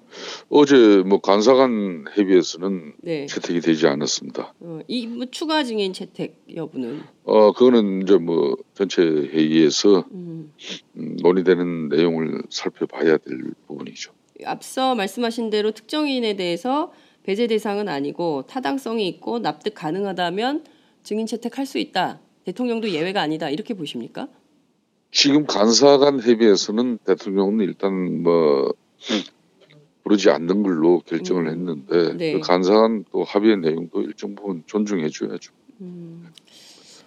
어제 0.48 1.02
뭐 1.04 1.20
간사간 1.20 2.04
협의에서는 2.14 2.92
네. 3.02 3.26
채택이 3.26 3.60
되지 3.60 3.88
않았습니다. 3.88 4.54
어, 4.60 4.78
이뭐 4.86 5.26
추가 5.32 5.64
증인 5.64 5.92
채택 5.92 6.44
여부는 6.54 7.02
어 7.24 7.50
그거는 7.52 8.02
이제 8.02 8.16
뭐 8.18 8.56
전체 8.74 9.02
회의에서 9.02 10.06
음, 10.12 10.52
음, 10.96 11.16
논의되는 11.20 11.88
내용을 11.88 12.42
살펴봐야 12.50 13.16
될 13.18 13.52
부분이죠. 13.66 14.12
앞서 14.44 14.94
말씀하신 14.94 15.50
대로 15.50 15.70
특정인에 15.70 16.34
대해서 16.36 16.92
배제 17.22 17.46
대상은 17.46 17.88
아니고 17.88 18.44
타당성이 18.46 19.08
있고 19.08 19.38
납득 19.38 19.74
가능하다면 19.74 20.64
증인 21.02 21.26
채택할 21.26 21.66
수 21.66 21.78
있다. 21.78 22.20
대통령도 22.44 22.90
예외가 22.90 23.22
아니다. 23.22 23.48
이렇게 23.48 23.74
보십니까? 23.74 24.28
지금 25.10 25.46
간사 25.46 25.98
간 25.98 26.20
협의에서는 26.20 26.98
대통령은 27.04 27.60
일단 27.64 28.22
뭐 28.22 28.74
부르지 30.02 30.28
않는 30.30 30.62
걸로 30.62 31.00
결정을 31.00 31.46
음, 31.46 31.50
했는데 31.50 32.14
네. 32.16 32.32
그 32.34 32.40
간사 32.40 32.74
간 32.74 33.04
또 33.10 33.24
합의의 33.24 33.58
내용도 33.58 34.02
일정 34.02 34.34
부분 34.34 34.62
존중해 34.66 35.08
줘야죠. 35.08 35.52
음, 35.80 36.26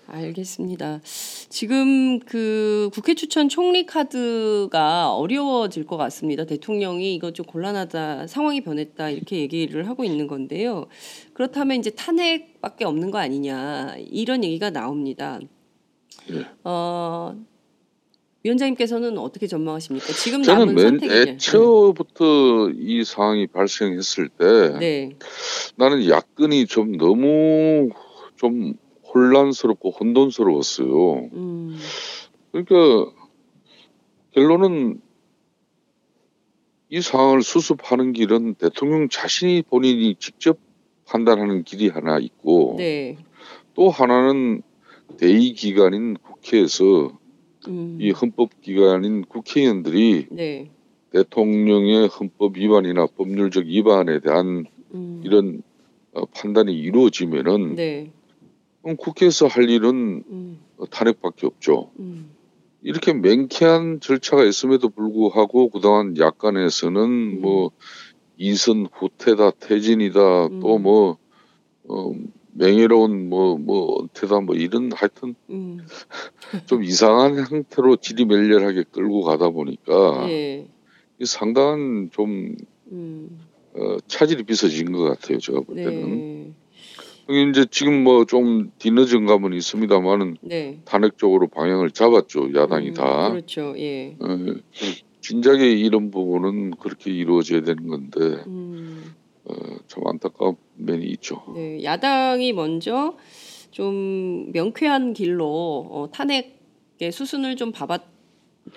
알겠습니다. 0.08 1.02
지금 1.50 2.20
그 2.20 2.90
국회 2.94 3.14
추천 3.14 3.50
총리 3.50 3.86
카드가 3.86 5.14
어려워질 5.14 5.86
것 5.86 5.98
같습니다. 5.98 6.46
대통령이 6.46 7.14
이거 7.16 7.32
좀 7.32 7.46
곤란하다, 7.46 8.28
상황이 8.28 8.62
변했다 8.62 9.10
이렇게 9.10 9.40
얘기를 9.40 9.88
하고 9.88 10.04
있는 10.04 10.28
건데요. 10.28 10.88
그렇다면 11.34 11.78
이제 11.78 11.90
탄핵밖에 11.92 12.86
없는 12.86 13.12
거 13.12 13.18
아니냐 13.18 13.96
이런 14.00 14.44
얘기가 14.44 14.70
나옵니다. 14.70 15.40
예. 16.32 16.46
어, 16.64 17.36
위원장님께서는 18.44 19.18
어떻게 19.18 19.48
전망하십니까? 19.48 20.08
지금 20.14 20.44
저는 20.44 20.76
남은 20.76 20.98
맨? 21.02 21.12
애초부터 21.12 22.70
이 22.78 23.04
상황이 23.04 23.48
발생했을 23.48 24.30
때 24.30 24.80
네, 24.80 25.10
나는 25.76 26.08
야권이 26.08 26.68
좀 26.68 26.98
너무 26.98 27.90
좀 28.36 28.76
혼란스럽고 29.14 29.92
혼돈스러웠어요. 29.92 31.30
음, 31.34 31.78
그러니까 32.52 33.12
결론은 34.32 35.02
이 36.90 37.02
상황을 37.02 37.42
수습하는 37.42 38.14
길은 38.14 38.56
대통령 38.56 39.10
자신이 39.10 39.64
본인이 39.64 40.16
직접 40.16 40.58
판단하는 41.06 41.64
길이 41.64 41.90
하나 41.90 42.18
있고 42.20 42.76
네, 42.78 43.18
또 43.74 43.90
하나는 43.90 44.62
대의 45.18 45.54
기관인 45.54 46.16
국회에서 46.16 47.18
음, 47.68 47.98
이 48.00 48.12
헌법 48.12 48.62
기관인 48.62 49.26
국회의원들이 49.26 50.28
네, 50.32 50.70
대통령의 51.12 52.08
헌법 52.08 52.58
위반이나 52.58 53.08
법률적 53.08 53.66
위반에 53.66 54.20
대한 54.20 54.66
음, 54.94 55.22
이런 55.26 55.62
어, 56.14 56.26
판단이 56.26 56.74
이루어지면은 56.74 57.76
네, 57.76 58.12
그럼 58.88 58.96
국회에서 58.96 59.48
할 59.48 59.70
일은 59.70 60.24
음, 60.30 60.60
어, 60.78 60.86
탄핵밖에 60.86 61.46
없죠. 61.46 61.92
음, 62.00 62.32
이렇게 62.82 63.12
맹쾌한 63.12 64.00
절차가 64.00 64.46
있음에도 64.46 64.88
불구하고 64.88 65.70
그동안 65.70 66.18
야권에서는 66.18 67.02
음. 67.02 67.42
뭐 67.42 67.72
이선 68.38 68.88
후퇴다 68.90 69.52
퇴진이다 69.60 70.46
음. 70.46 70.60
또뭐 70.62 71.18
어, 71.90 72.12
명예로운 72.54 73.28
뭐뭐 73.28 74.04
은퇴다 74.04 74.40
뭐 74.40 74.56
이런 74.56 74.90
하여튼 74.94 75.36
음, 75.50 75.80
좀 76.66 76.82
이상한 76.82 77.46
형태로 77.46 77.98
지리멸렬하게 77.98 78.86
끌고 78.94 79.24
가다 79.24 79.50
보니까 79.50 80.30
예. 80.30 80.66
이 81.20 81.26
상당한 81.26 82.10
좀 82.14 82.56
음, 82.94 83.38
어, 83.74 83.98
차질이 84.08 84.44
빚어진 84.44 84.94
것 84.94 85.04
같아요 85.04 85.40
제가 85.40 85.60
볼 85.60 85.76
때는 85.76 86.10
네, 86.10 86.54
이제 87.30 87.66
지금 87.70 88.04
뭐 88.04 88.26
좀 88.26 88.72
뒤늦은 88.80 89.26
감은 89.26 89.54
있습니다만은 89.54 90.38
네. 90.42 90.80
탄핵 90.86 91.18
쪽으로 91.18 91.48
방향을 91.48 91.92
잡았죠 91.92 92.50
야당이 92.56 92.90
음, 92.90 92.94
다 92.94 93.30
그렇죠. 93.32 93.74
예. 93.78 94.16
어, 94.20 94.28
진작에 95.22 95.70
이런 95.72 96.10
부분은 96.12 96.72
그렇게 96.72 97.12
이루어져야 97.12 97.62
되는 97.62 97.88
건데 97.88 98.20
음, 98.48 99.14
어, 99.46 99.54
좀 99.88 100.08
안타까운 100.08 100.56
면이 100.76 101.06
있죠. 101.08 101.44
네. 101.56 101.84
야당이 101.84 102.54
먼저 102.54 103.18
좀 103.72 104.52
명쾌한 104.54 105.14
길로 105.14 105.88
어, 105.92 106.10
탄핵의 106.12 107.12
수순을 107.12 107.56
좀 107.58 107.72
밟았 107.72 108.02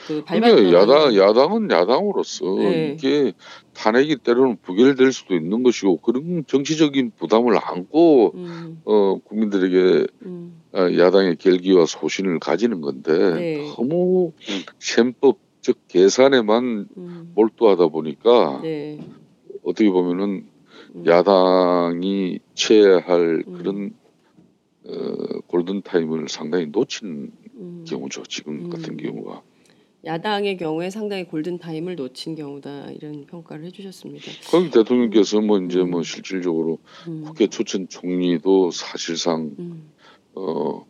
그 0.07 0.25
그러니까 0.25 0.73
야당 0.73 1.17
야당은 1.17 1.71
야당으로서 1.71 2.45
네. 2.57 2.97
이게 2.97 3.33
탄핵이 3.75 4.17
때로는 4.17 4.59
부결될 4.63 5.13
수도 5.13 5.35
있는 5.35 5.63
것이고 5.63 5.99
그런 5.99 6.45
정치적인 6.47 7.13
부담을 7.17 7.59
안고 7.61 8.33
음, 8.35 8.81
어, 8.85 9.19
국민들에게 9.25 10.07
음, 10.27 10.61
어, 10.73 10.79
야당의 10.97 11.37
결기와 11.37 11.87
소신을 11.87 12.39
가지는 12.39 12.81
건데 12.81 13.13
네. 13.35 13.73
너무 13.77 14.33
셈법적 14.79 15.89
계산에만 15.89 16.89
음, 16.97 17.33
몰두하다 17.35 17.89
보니까 17.89 18.61
네. 18.63 19.01
어떻게 19.63 19.91
보면은 19.91 20.47
음. 20.95 21.07
야당이 21.07 22.41
취해야 22.55 22.99
할 22.99 23.45
음. 23.47 23.53
그런 23.55 23.95
어, 24.87 25.41
골든 25.47 25.83
타임을 25.83 26.29
상당히 26.29 26.67
놓친 26.67 27.33
음. 27.57 27.85
경우죠. 27.87 28.25
지금 28.25 28.67
음. 28.67 28.71
같은 28.71 28.97
경우가. 28.97 29.43
야당의 30.05 30.57
경우에 30.57 30.89
상당히 30.89 31.25
골든 31.25 31.59
타임을 31.59 31.97
놓친 31.97 32.35
경우다 32.35 32.91
이런 32.93 33.27
평가를 33.27 33.67
해주셨습니다. 33.67 34.33
거기 34.51 34.71
대통령께서 34.71 35.41
뭐 35.41 35.59
이제 35.59 35.81
음. 35.81 35.91
뭐 35.91 36.03
실질적으로 36.03 36.79
음, 37.07 37.23
국회 37.25 37.47
추천 37.49 37.87
총리도 37.89 38.71
사실상 38.71 39.55
음, 39.59 39.91
어 40.35 40.87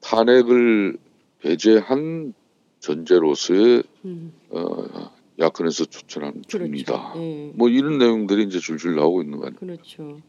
탄핵을 0.00 0.96
배제한 1.40 2.32
전제로서의 2.80 3.82
음, 4.06 4.32
어 4.50 5.10
야권에서 5.38 5.84
추천한 5.84 6.32
그렇죠. 6.32 6.58
총리다. 6.58 7.14
예. 7.16 7.52
뭐 7.54 7.68
이런 7.68 7.98
내용들이 7.98 8.44
이제 8.44 8.58
줄줄 8.58 8.96
나오고 8.96 9.22
있는 9.22 9.38
거 9.38 9.46
아니에요. 9.46 9.58
그렇죠. 9.60 10.20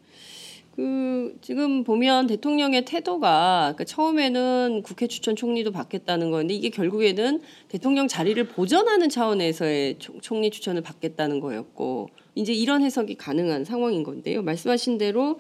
그 0.80 1.36
지금 1.42 1.84
보면 1.84 2.28
대통령의 2.28 2.86
태도가 2.86 3.74
그러니까 3.76 3.84
처음에는 3.84 4.82
국회 4.82 5.08
추천 5.08 5.36
총리도 5.36 5.74
받겠다는 5.74 6.32
건데 6.32 6.54
이게 6.54 6.70
결국에는 6.70 7.42
대통령 7.68 8.08
자리를 8.08 8.42
보전하는 8.48 9.10
차원에서의 9.10 10.00
총- 10.00 10.22
총리 10.22 10.50
추천을 10.50 10.82
받겠다는 10.82 11.42
거였고 11.42 12.08
이제 12.36 12.54
이런 12.54 12.82
해석이 12.82 13.16
가능한 13.16 13.66
상황인 13.66 14.04
건데요. 14.04 14.42
말씀하신 14.42 14.98
대로 14.98 15.38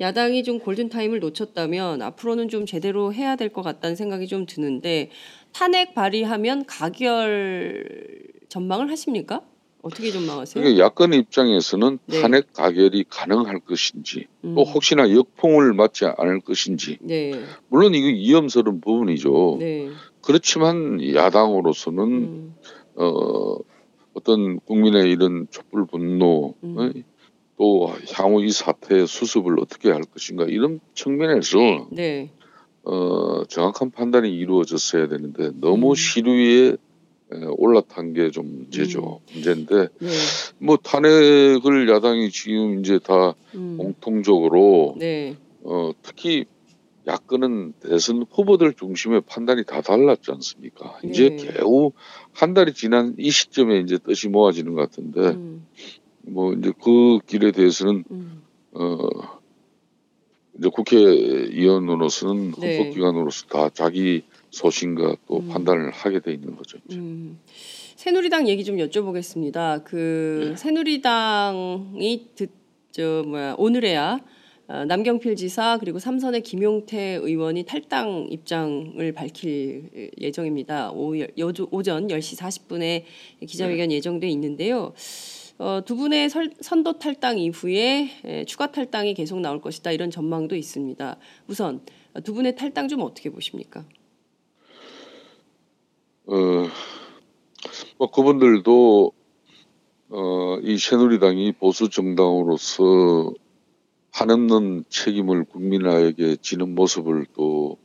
야당이 0.00 0.42
좀 0.42 0.58
골든 0.58 0.88
타임을 0.88 1.20
놓쳤다면 1.20 2.02
앞으로는 2.02 2.48
좀 2.48 2.66
제대로 2.66 3.14
해야 3.14 3.36
될 3.36 3.50
것 3.50 3.62
같다는 3.62 3.94
생각이 3.94 4.26
좀 4.26 4.44
드는데 4.44 5.10
탄핵 5.52 5.94
발의하면 5.94 6.64
가결 6.66 7.84
전망을 8.48 8.90
하십니까? 8.90 9.42
어떻게 9.82 10.10
전망하세요? 10.10 10.62
그러니까 10.62 10.84
야권 10.84 11.14
입장에서는 11.14 11.98
네. 12.06 12.20
탄핵 12.20 12.52
가결이 12.52 13.04
가능할 13.08 13.60
것인지 13.60 14.26
음, 14.44 14.54
또 14.54 14.62
혹시나 14.62 15.10
역풍을 15.10 15.72
맞지 15.72 16.06
않을 16.16 16.40
것인지 16.40 16.98
네, 17.00 17.32
물론 17.68 17.94
이거 17.94 18.06
위험스러운 18.08 18.80
부분이죠. 18.80 19.56
네, 19.60 19.88
그렇지만 20.22 21.02
야당으로서는 21.14 22.04
음, 22.04 22.54
어, 22.96 23.56
어떤 24.14 24.60
국민의 24.60 25.10
이런 25.10 25.46
촛불 25.50 25.86
분노 25.86 26.54
음. 26.62 26.78
어? 26.78 26.90
또 27.56 27.92
향후 28.14 28.42
이 28.42 28.50
사태의 28.50 29.06
수습을 29.06 29.60
어떻게 29.60 29.90
할 29.90 30.02
것인가 30.02 30.44
이런 30.44 30.80
측면에서 30.94 31.88
네, 31.90 32.30
어, 32.82 33.44
정확한 33.44 33.90
판단이 33.90 34.30
이루어졌어야 34.30 35.08
되는데 35.08 35.50
너무 35.60 35.90
음. 35.90 35.94
시류에 35.94 36.68
에, 36.68 36.76
올라탄 37.56 38.12
게 38.12 38.30
좀 38.30 38.46
문제죠. 38.46 39.20
문제인데 39.32 39.88
네, 40.00 40.08
뭐 40.58 40.76
탄핵을 40.76 41.88
야당이 41.88 42.30
지금 42.30 42.80
이제 42.80 42.98
다 42.98 43.34
음, 43.54 43.76
공통적으로 43.78 44.94
네, 44.98 45.36
어, 45.62 45.92
특히 46.02 46.44
야권은 47.06 47.74
대선 47.80 48.26
후보들 48.30 48.74
중심의 48.74 49.22
판단이 49.26 49.64
다 49.64 49.80
달랐지 49.80 50.30
않습니까? 50.32 50.98
이제 51.02 51.30
네. 51.30 51.52
겨우 51.58 51.92
한 52.32 52.52
달이 52.54 52.74
지난 52.74 53.14
이 53.18 53.30
시점에 53.30 53.78
이제 53.80 53.98
뜻이 53.98 54.28
모아지는 54.28 54.74
것 54.74 54.82
같은데 54.82 55.20
음, 55.30 55.66
뭐 56.22 56.52
이제 56.52 56.72
그 56.82 57.18
길에 57.26 57.52
대해서는 57.52 58.04
음, 58.10 58.42
어 58.72 58.98
이제 60.58 60.68
국회의원으로서는 60.68 62.52
네. 62.58 62.76
헌법기관으로서 62.78 63.46
다 63.46 63.70
자기 63.72 64.24
소신과 64.50 65.16
또 65.26 65.38
음. 65.38 65.48
판단을 65.48 65.90
하게 65.90 66.20
돼 66.20 66.32
있는 66.32 66.56
거죠. 66.56 66.78
음. 66.92 67.38
새누리당 67.96 68.48
얘기 68.48 68.64
좀 68.64 68.76
여쭤보겠습니다. 68.76 69.84
그 69.84 70.54
새누리당이 70.56 72.28
듣저 72.34 73.24
뭐야 73.26 73.54
오늘에야 73.58 74.20
어, 74.68 74.84
남경필 74.84 75.34
지사 75.34 75.78
그리고 75.78 75.98
삼선의 75.98 76.42
김용태 76.42 77.18
의원이 77.20 77.64
탈당 77.64 78.28
입장을 78.30 79.12
밝힐 79.12 80.12
예정입니다. 80.20 80.92
오, 80.92 81.18
여조, 81.18 81.66
오전 81.72 82.06
10시 82.06 82.38
40분에 82.38 83.02
기자회견 83.44 83.90
예정돼 83.90 84.28
있는데요. 84.28 84.92
어, 85.58 85.82
두 85.84 85.96
분의 85.96 86.30
설, 86.30 86.52
선도 86.60 86.98
탈당 86.98 87.38
이후에 87.38 88.10
에, 88.24 88.44
추가 88.44 88.70
탈당이 88.70 89.12
계속 89.14 89.40
나올 89.40 89.60
것이다 89.60 89.90
이런 89.90 90.10
전망도 90.10 90.54
있습니다. 90.54 91.16
우선 91.48 91.80
두 92.24 92.32
분의 92.32 92.54
탈당 92.54 92.86
좀 92.86 93.02
어떻게 93.02 93.28
보십니까? 93.28 93.84
어, 96.30 96.68
뭐 97.98 98.08
그분들도 98.12 99.12
어, 100.10 100.58
이 100.62 100.78
새누리당이 100.78 101.52
보수 101.52 101.90
정당으로서 101.90 103.32
한없는 104.12 104.84
책임을 104.88 105.44
국민에게 105.44 106.36
지는 106.40 106.76
모습을 106.76 107.26
또 107.34 107.78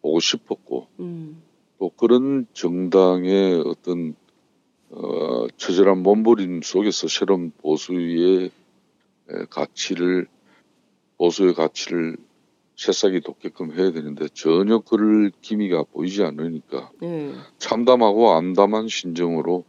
보고 0.00 0.18
싶었고 0.18 0.88
음, 0.98 1.42
또 1.78 1.90
그런 1.90 2.46
정당의 2.52 3.62
어떤 3.66 4.16
어, 4.90 5.46
처절한 5.56 6.02
몸부림 6.02 6.62
속에서 6.62 7.06
새로운 7.06 7.52
보수의 7.58 8.50
에, 9.30 9.44
가치를 9.48 10.26
보수의 11.18 11.54
가치를 11.54 12.16
새싹이 12.82 13.20
돋게끔 13.20 13.78
해야 13.78 13.92
되는데 13.92 14.26
전혀 14.34 14.80
그럴 14.80 15.30
기미가 15.40 15.84
보이지 15.84 16.24
않으니까 16.24 16.90
네. 17.00 17.32
참담하고 17.58 18.32
암담한 18.32 18.88
심정으로 18.88 19.64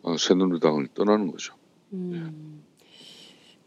어, 0.00 0.16
새누리당을 0.16 0.88
떠나는 0.94 1.30
거죠. 1.30 1.54
음, 1.92 2.62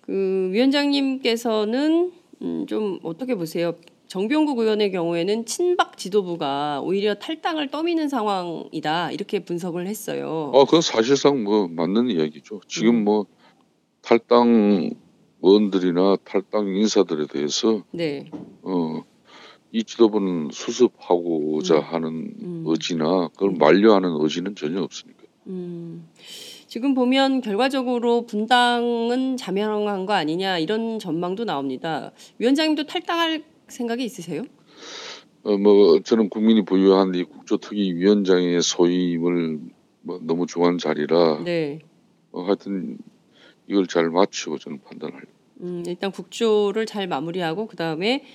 그 0.02 0.50
위원장님께서는 0.52 2.12
음, 2.42 2.66
좀 2.66 3.00
어떻게 3.04 3.36
보세요? 3.36 3.76
정병국 4.08 4.58
의원의 4.58 4.92
경우에는 4.92 5.46
친박 5.46 5.96
지도부가 5.98 6.82
오히려 6.82 7.14
탈당을 7.14 7.70
떠미는 7.70 8.10
상황이다 8.10 9.12
이렇게 9.12 9.46
분석을 9.46 9.86
했어요. 9.86 10.50
어, 10.54 10.66
그건 10.66 10.82
사실상 10.82 11.44
뭐 11.44 11.68
맞는 11.68 12.10
이야기죠. 12.10 12.62
지금 12.68 12.96
음. 12.96 13.04
뭐 13.04 13.26
탈당 14.02 14.90
의원들이나 15.42 16.18
탈당 16.24 16.68
인사들에 16.68 17.28
대해서 17.28 17.84
네, 17.92 18.30
어, 18.62 19.04
이 19.72 19.84
지도부는 19.84 20.50
수습하고자 20.52 21.78
음. 21.78 21.82
하는 21.82 22.10
음. 22.42 22.64
의지나 22.68 23.30
그걸 23.30 23.52
음. 23.52 23.58
만류하는 23.58 24.10
의지는 24.20 24.56
전혀 24.56 24.82
없으니까. 24.82 25.22
음, 25.48 26.08
지금 26.68 26.94
보면 26.94 27.42
결과적으로 27.42 28.26
분당은 28.26 29.38
자명한 29.38 30.06
거 30.06 30.14
아니냐 30.14 30.60
이런 30.60 31.00
전망도 31.00 31.46
나옵니다. 31.46 32.12
위원장님도 32.38 32.86
탈당할 32.86 33.44
생각이 33.68 34.04
있으세요? 34.04 34.44
어, 35.44 35.58
뭐 35.58 36.00
저는 36.02 36.30
국민이 36.30 36.64
부여한 36.64 37.16
이 37.16 37.24
국조특위위원장의 37.24 38.62
소임을 38.62 39.60
뭐 40.02 40.20
너무 40.22 40.46
중요한 40.46 40.78
자리라 40.78 41.42
네. 41.44 41.80
어, 42.32 42.44
하여튼 42.44 42.98
이걸 43.72 43.88
잘 43.88 44.10
마치고 44.10 44.58
저는 44.60 44.82
판단할. 44.84 45.22
음, 45.62 45.84
일단 45.88 46.12
국조를 46.12 46.86
잘 46.86 47.08
마무리하고 47.08 47.68
그 47.68 47.78
다음에 47.78 48.26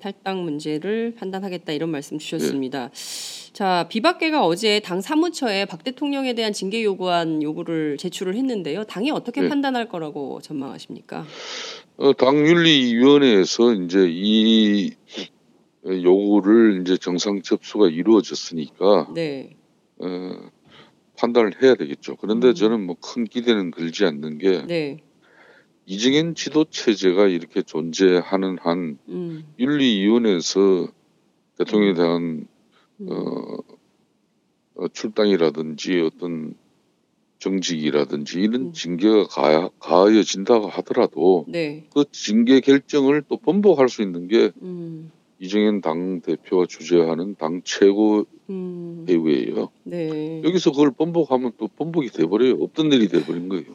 탈당 0.00 0.44
문제를 0.44 1.14
판단하겠다 1.16 1.72
이런 1.72 1.90
말씀 1.90 2.18
주셨습니다. 2.18 2.90
자 3.52 3.86
비박계가 3.88 4.44
어제 4.44 4.80
당 4.80 5.00
사무처에 5.00 5.64
박 5.64 5.82
대통령에 5.82 6.34
대한 6.34 6.52
징계 6.52 6.84
요구한 6.84 7.42
요구를 7.42 7.96
제출을 7.96 8.34
했는데요. 8.34 8.84
당이 8.84 9.12
어떻게 9.12 9.42
네. 9.42 9.48
판단할 9.48 9.88
거라고 9.88 10.40
전망하십니까? 10.42 11.24
어, 11.96 12.12
당윤리위원회에서 12.12 13.72
이제 13.74 14.06
이 14.10 14.92
요구를 15.86 16.82
이제 16.82 16.98
정상 16.98 17.40
접수가 17.40 17.88
이루어졌으니까 17.88 19.08
네, 19.14 19.56
어, 19.98 20.50
판단을 21.24 21.62
해야 21.62 21.74
되겠죠. 21.74 22.16
그런데 22.16 22.48
음. 22.48 22.54
저는 22.54 22.86
뭐 22.86 22.96
큰 23.00 23.24
기대는 23.24 23.70
걸지 23.70 24.04
않는 24.04 24.38
게 24.38 24.62
네, 24.66 24.98
이정현 25.86 26.34
지도 26.34 26.64
체제가 26.64 27.26
이렇게 27.28 27.62
존재하는 27.62 28.58
한 28.60 28.98
음, 29.08 29.44
윤리위원회에서 29.58 30.88
대통령에 31.58 31.94
대한 31.94 32.46
음, 33.00 33.08
어, 33.10 33.56
어, 34.76 34.88
출당이라든지 34.88 36.00
어떤 36.00 36.54
정직이라든지 37.38 38.40
이런 38.40 38.68
음. 38.68 38.72
징계가 38.72 39.26
가, 39.26 39.68
가해진다고 39.78 40.68
하더라도 40.68 41.44
네, 41.48 41.86
그 41.94 42.04
징계 42.10 42.60
결정을 42.60 43.22
또 43.28 43.36
번복할 43.36 43.88
수 43.88 44.02
있는 44.02 44.28
게 44.28 44.50
음, 44.62 45.10
이정현 45.44 45.82
당 45.82 46.22
대표가 46.22 46.64
주재하는 46.66 47.34
당 47.38 47.60
최고 47.64 48.24
음, 48.48 49.04
회의예요. 49.06 49.68
네. 49.82 50.42
여기서 50.42 50.70
그걸 50.72 50.90
번복하면 50.90 51.52
또 51.58 51.68
번복이 51.68 52.08
돼버려요. 52.08 52.54
없던 52.62 52.92
일이 52.92 53.08
돼버린 53.08 53.50
거예요. 53.50 53.66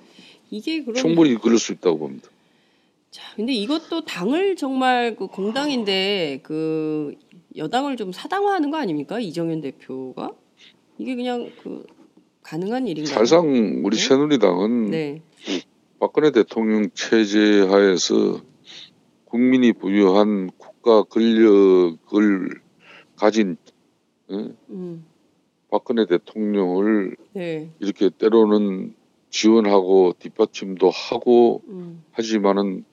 이게 0.49 0.81
그럼 0.81 0.95
충분히 0.95 1.35
그럴 1.35 1.59
수 1.59 1.71
있다고 1.71 1.99
봅니다. 1.99 2.27
자, 3.11 3.21
근데 3.35 3.53
이것도 3.53 4.05
당을 4.05 4.55
정말 4.55 5.15
그 5.15 5.27
공당인데 5.27 6.41
그 6.43 7.15
여당을 7.55 7.97
좀 7.97 8.11
사당화하는 8.11 8.71
거 8.71 8.77
아닙니까? 8.77 9.19
이정현 9.19 9.61
대표가 9.61 10.31
이게 10.97 11.15
그냥 11.15 11.51
그 11.61 11.85
가능한 12.41 12.87
일인가요? 12.87 13.13
사실상 13.13 13.81
우리 13.83 13.95
네? 13.95 14.03
새누리당은 14.07 14.89
네, 14.89 15.21
박근혜 15.99 16.31
대통령 16.31 16.89
체제 16.95 17.61
하에서 17.61 18.41
국민이 19.25 19.73
부여한 19.73 20.49
국가 20.81 21.03
권력을 21.03 22.61
가진 23.15 23.57
어? 24.29 24.49
음, 24.69 25.05
박근혜 25.69 26.05
대통령을 26.05 27.15
네. 27.33 27.71
이렇게 27.79 28.09
때로는 28.09 28.95
지원하고 29.29 30.13
뒷받침도 30.19 30.89
하고 30.89 31.61
음. 31.67 32.03
하지만은 32.11 32.85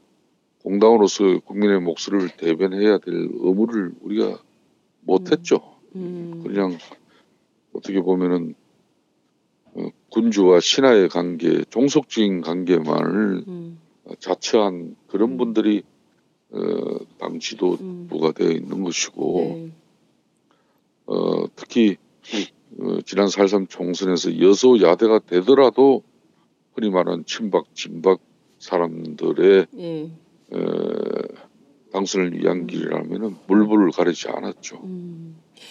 공당으로서 0.62 1.38
국민의 1.40 1.80
목소리를 1.80 2.36
대변해야 2.36 2.98
될 2.98 3.14
의무를 3.14 3.92
우리가 4.00 4.40
못했죠. 5.02 5.76
음. 5.94 6.42
그냥 6.44 6.76
어떻게 7.72 8.00
보면은 8.00 8.54
어, 9.74 9.88
군주와 10.10 10.60
신하의 10.60 11.08
관계, 11.08 11.62
종속적인 11.64 12.40
관계만을 12.40 13.44
음. 13.46 13.78
자처한 14.18 14.96
그런 15.06 15.32
음. 15.32 15.36
분들이 15.36 15.82
어, 16.50 16.58
당 17.18 17.38
지도부가 17.40 18.28
음. 18.28 18.32
되어 18.34 18.50
있는 18.50 18.82
것이고 18.84 19.40
네. 19.40 19.72
어, 21.06 21.46
특히 21.56 21.96
어, 22.78 23.00
지난 23.04 23.26
4.3 23.26 23.68
총선에서 23.68 24.40
여소야대가 24.40 25.20
되더라도 25.20 26.02
흔히 26.74 26.90
말하는 26.90 27.24
친박, 27.24 27.74
진박 27.74 28.20
사람들의 28.58 29.66
예. 29.78 30.02
에, 30.02 30.10
당선을 31.92 32.38
위한 32.38 32.66
길이라면은 32.66 33.36
물불을 33.46 33.90
가리지 33.92 34.28
않았죠. 34.28 34.80
음. 34.84 35.25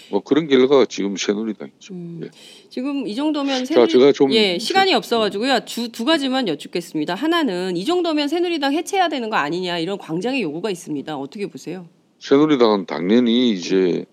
뭐 0.10 0.22
그런 0.22 0.48
결과가 0.48 0.86
지금 0.86 1.18
새누리당이죠. 1.18 1.94
음. 1.94 2.22
예. 2.24 2.30
지금 2.70 3.08
이 3.08 3.16
정도면 3.16 3.66
자, 3.66 3.74
새누리... 3.74 3.92
제가 3.92 4.12
좀 4.12 4.32
예, 4.34 4.60
시간이 4.60 4.94
없어 4.94 5.20
가지고요. 5.20 5.66
주, 5.66 5.90
두 5.90 6.06
가지만 6.06 6.48
여쭙겠습니다. 6.48 7.16
하나는 7.16 7.78
이 7.78 7.86
정도면 7.86 8.28
새누리당 8.28 8.74
해체해야 8.74 9.10
되는 9.10 9.30
거 9.30 9.38
아니냐 9.38 9.80
이런 9.80 9.98
광장의 9.98 10.42
요구가 10.42 10.70
있습니다. 10.70 11.18
어떻게 11.18 11.48
보세요? 11.48 11.88
새누리당은 12.20 12.86
당연히 12.86 13.52
이제 13.52 14.06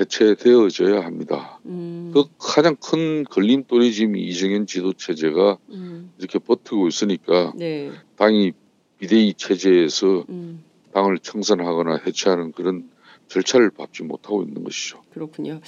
해체되어져야 0.00 1.04
합니다. 1.04 1.60
음, 1.66 2.10
그 2.14 2.24
가장 2.38 2.76
큰 2.76 3.24
걸림돌이 3.24 3.92
지금 3.92 4.16
이정현 4.16 4.66
지도 4.66 4.92
체제가 4.92 5.58
음, 5.70 6.12
이렇게 6.18 6.38
버티고 6.38 6.88
있으니까 6.88 7.52
네, 7.56 7.90
당이 8.16 8.52
비대위 8.98 9.34
체제에서 9.34 10.24
음, 10.28 10.64
당을 10.94 11.18
청산하거나 11.18 12.00
해체하는 12.06 12.52
그런 12.52 12.88
절차를 13.32 13.70
밟지 13.70 14.02
못하고 14.02 14.42
있는 14.42 14.62
것이죠. 14.62 15.02
그렇군요. 15.10 15.60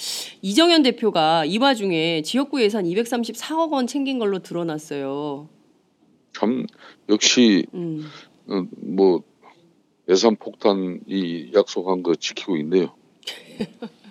이정현 0.42 0.82
대표가 0.82 1.46
이 1.46 1.56
와중에 1.56 2.20
지역구 2.20 2.60
예산 2.62 2.84
234억 2.84 3.72
원 3.72 3.86
챙긴 3.86 4.18
걸로 4.18 4.40
드러났어요. 4.40 5.48
참 6.34 6.66
역시 7.08 7.64
음, 7.72 8.04
어, 8.48 8.66
뭐 8.76 9.22
예산 10.10 10.36
폭탄 10.36 11.00
이 11.06 11.52
약속한 11.54 12.02
거 12.02 12.14
지키고 12.14 12.58
있네요. 12.58 12.94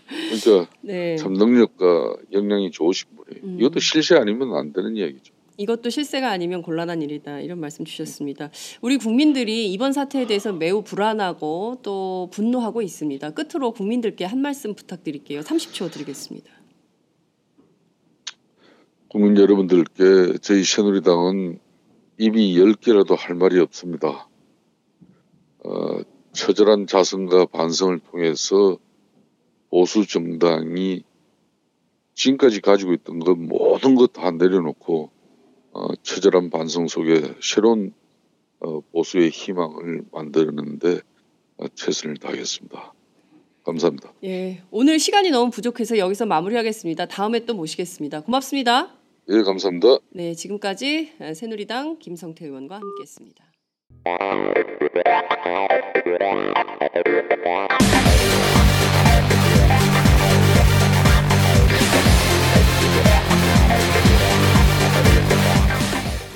그러니까 0.08 0.72
네. 0.82 1.16
참 1.18 1.34
능력과 1.34 2.16
역량이 2.32 2.72
좋으신 2.72 3.10
분이에요. 3.16 3.46
음. 3.46 3.60
이것도 3.60 3.80
실세 3.80 4.16
아니면 4.16 4.56
안 4.56 4.74
되는 4.74 4.96
이야기죠. 4.96 5.32
이것도 5.58 5.90
실세가 5.90 6.30
아니면 6.30 6.62
곤란한 6.62 7.02
일이다 7.02 7.40
이런 7.40 7.60
말씀 7.60 7.86
주셨습니다. 7.86 8.50
우리 8.82 8.98
국민들이 8.98 9.72
이번 9.72 9.94
사태에 9.94 10.26
대해서 10.26 10.52
매우 10.52 10.84
불안하고 10.84 11.80
또 11.84 12.30
분노하고 12.32 12.82
있습니다. 12.82 13.32
끝으로 13.32 13.72
국민들께 13.72 14.26
한 14.26 14.40
말씀 14.40 14.74
부탁드릴게요. 14.74 15.42
30초 15.42 15.92
드리겠습니다. 15.92 16.50
국민 19.10 19.38
여러분들께 19.38 20.40
저희 20.42 20.64
새누리당은 20.64 21.60
입이 22.18 22.58
열 22.60 22.74
개라도 22.74 23.16
할 23.16 23.36
말이 23.36 23.60
없습니다. 23.60 24.28
어, 25.64 26.00
처절한 26.32 26.88
자성과 26.88 27.46
반성을 27.46 28.00
통해서 28.00 28.80
보수 29.70 30.08
정당이 30.08 31.04
지금까지 32.16 32.62
가지고 32.62 32.94
있던 32.94 33.20
것 33.20 33.38
모든 33.38 33.96
것 33.96 34.14
다 34.14 34.32
내려놓고 34.32 35.12
어, 35.74 35.96
처절한 35.96 36.50
반성 36.50 36.88
속에 36.88 37.36
새로운 37.42 37.94
어, 38.60 38.80
보수의 38.92 39.30
희망을 39.30 40.04
만드는데 40.12 41.02
어, 41.58 41.68
최선을 41.74 42.18
다하겠습니다. 42.18 42.94
감사합니다. 43.66 44.14
예, 44.24 44.62
오늘 44.72 45.00
시간이 45.00 45.32
너무 45.32 45.50
부족해서 45.50 45.98
여기서 45.98 46.26
마무리하겠습니다. 46.26 47.08
다음에 47.08 47.46
또 47.46 47.54
모시겠습니다. 47.54 48.22
고맙습니다. 48.22 48.94
예, 49.30 49.42
감사합니다. 49.42 50.00
네, 50.12 50.34
지금까지 50.34 51.14
새누리당 51.34 51.98
김성태 52.00 52.46
의원과 52.46 52.76
함께했습니다. 52.76 53.46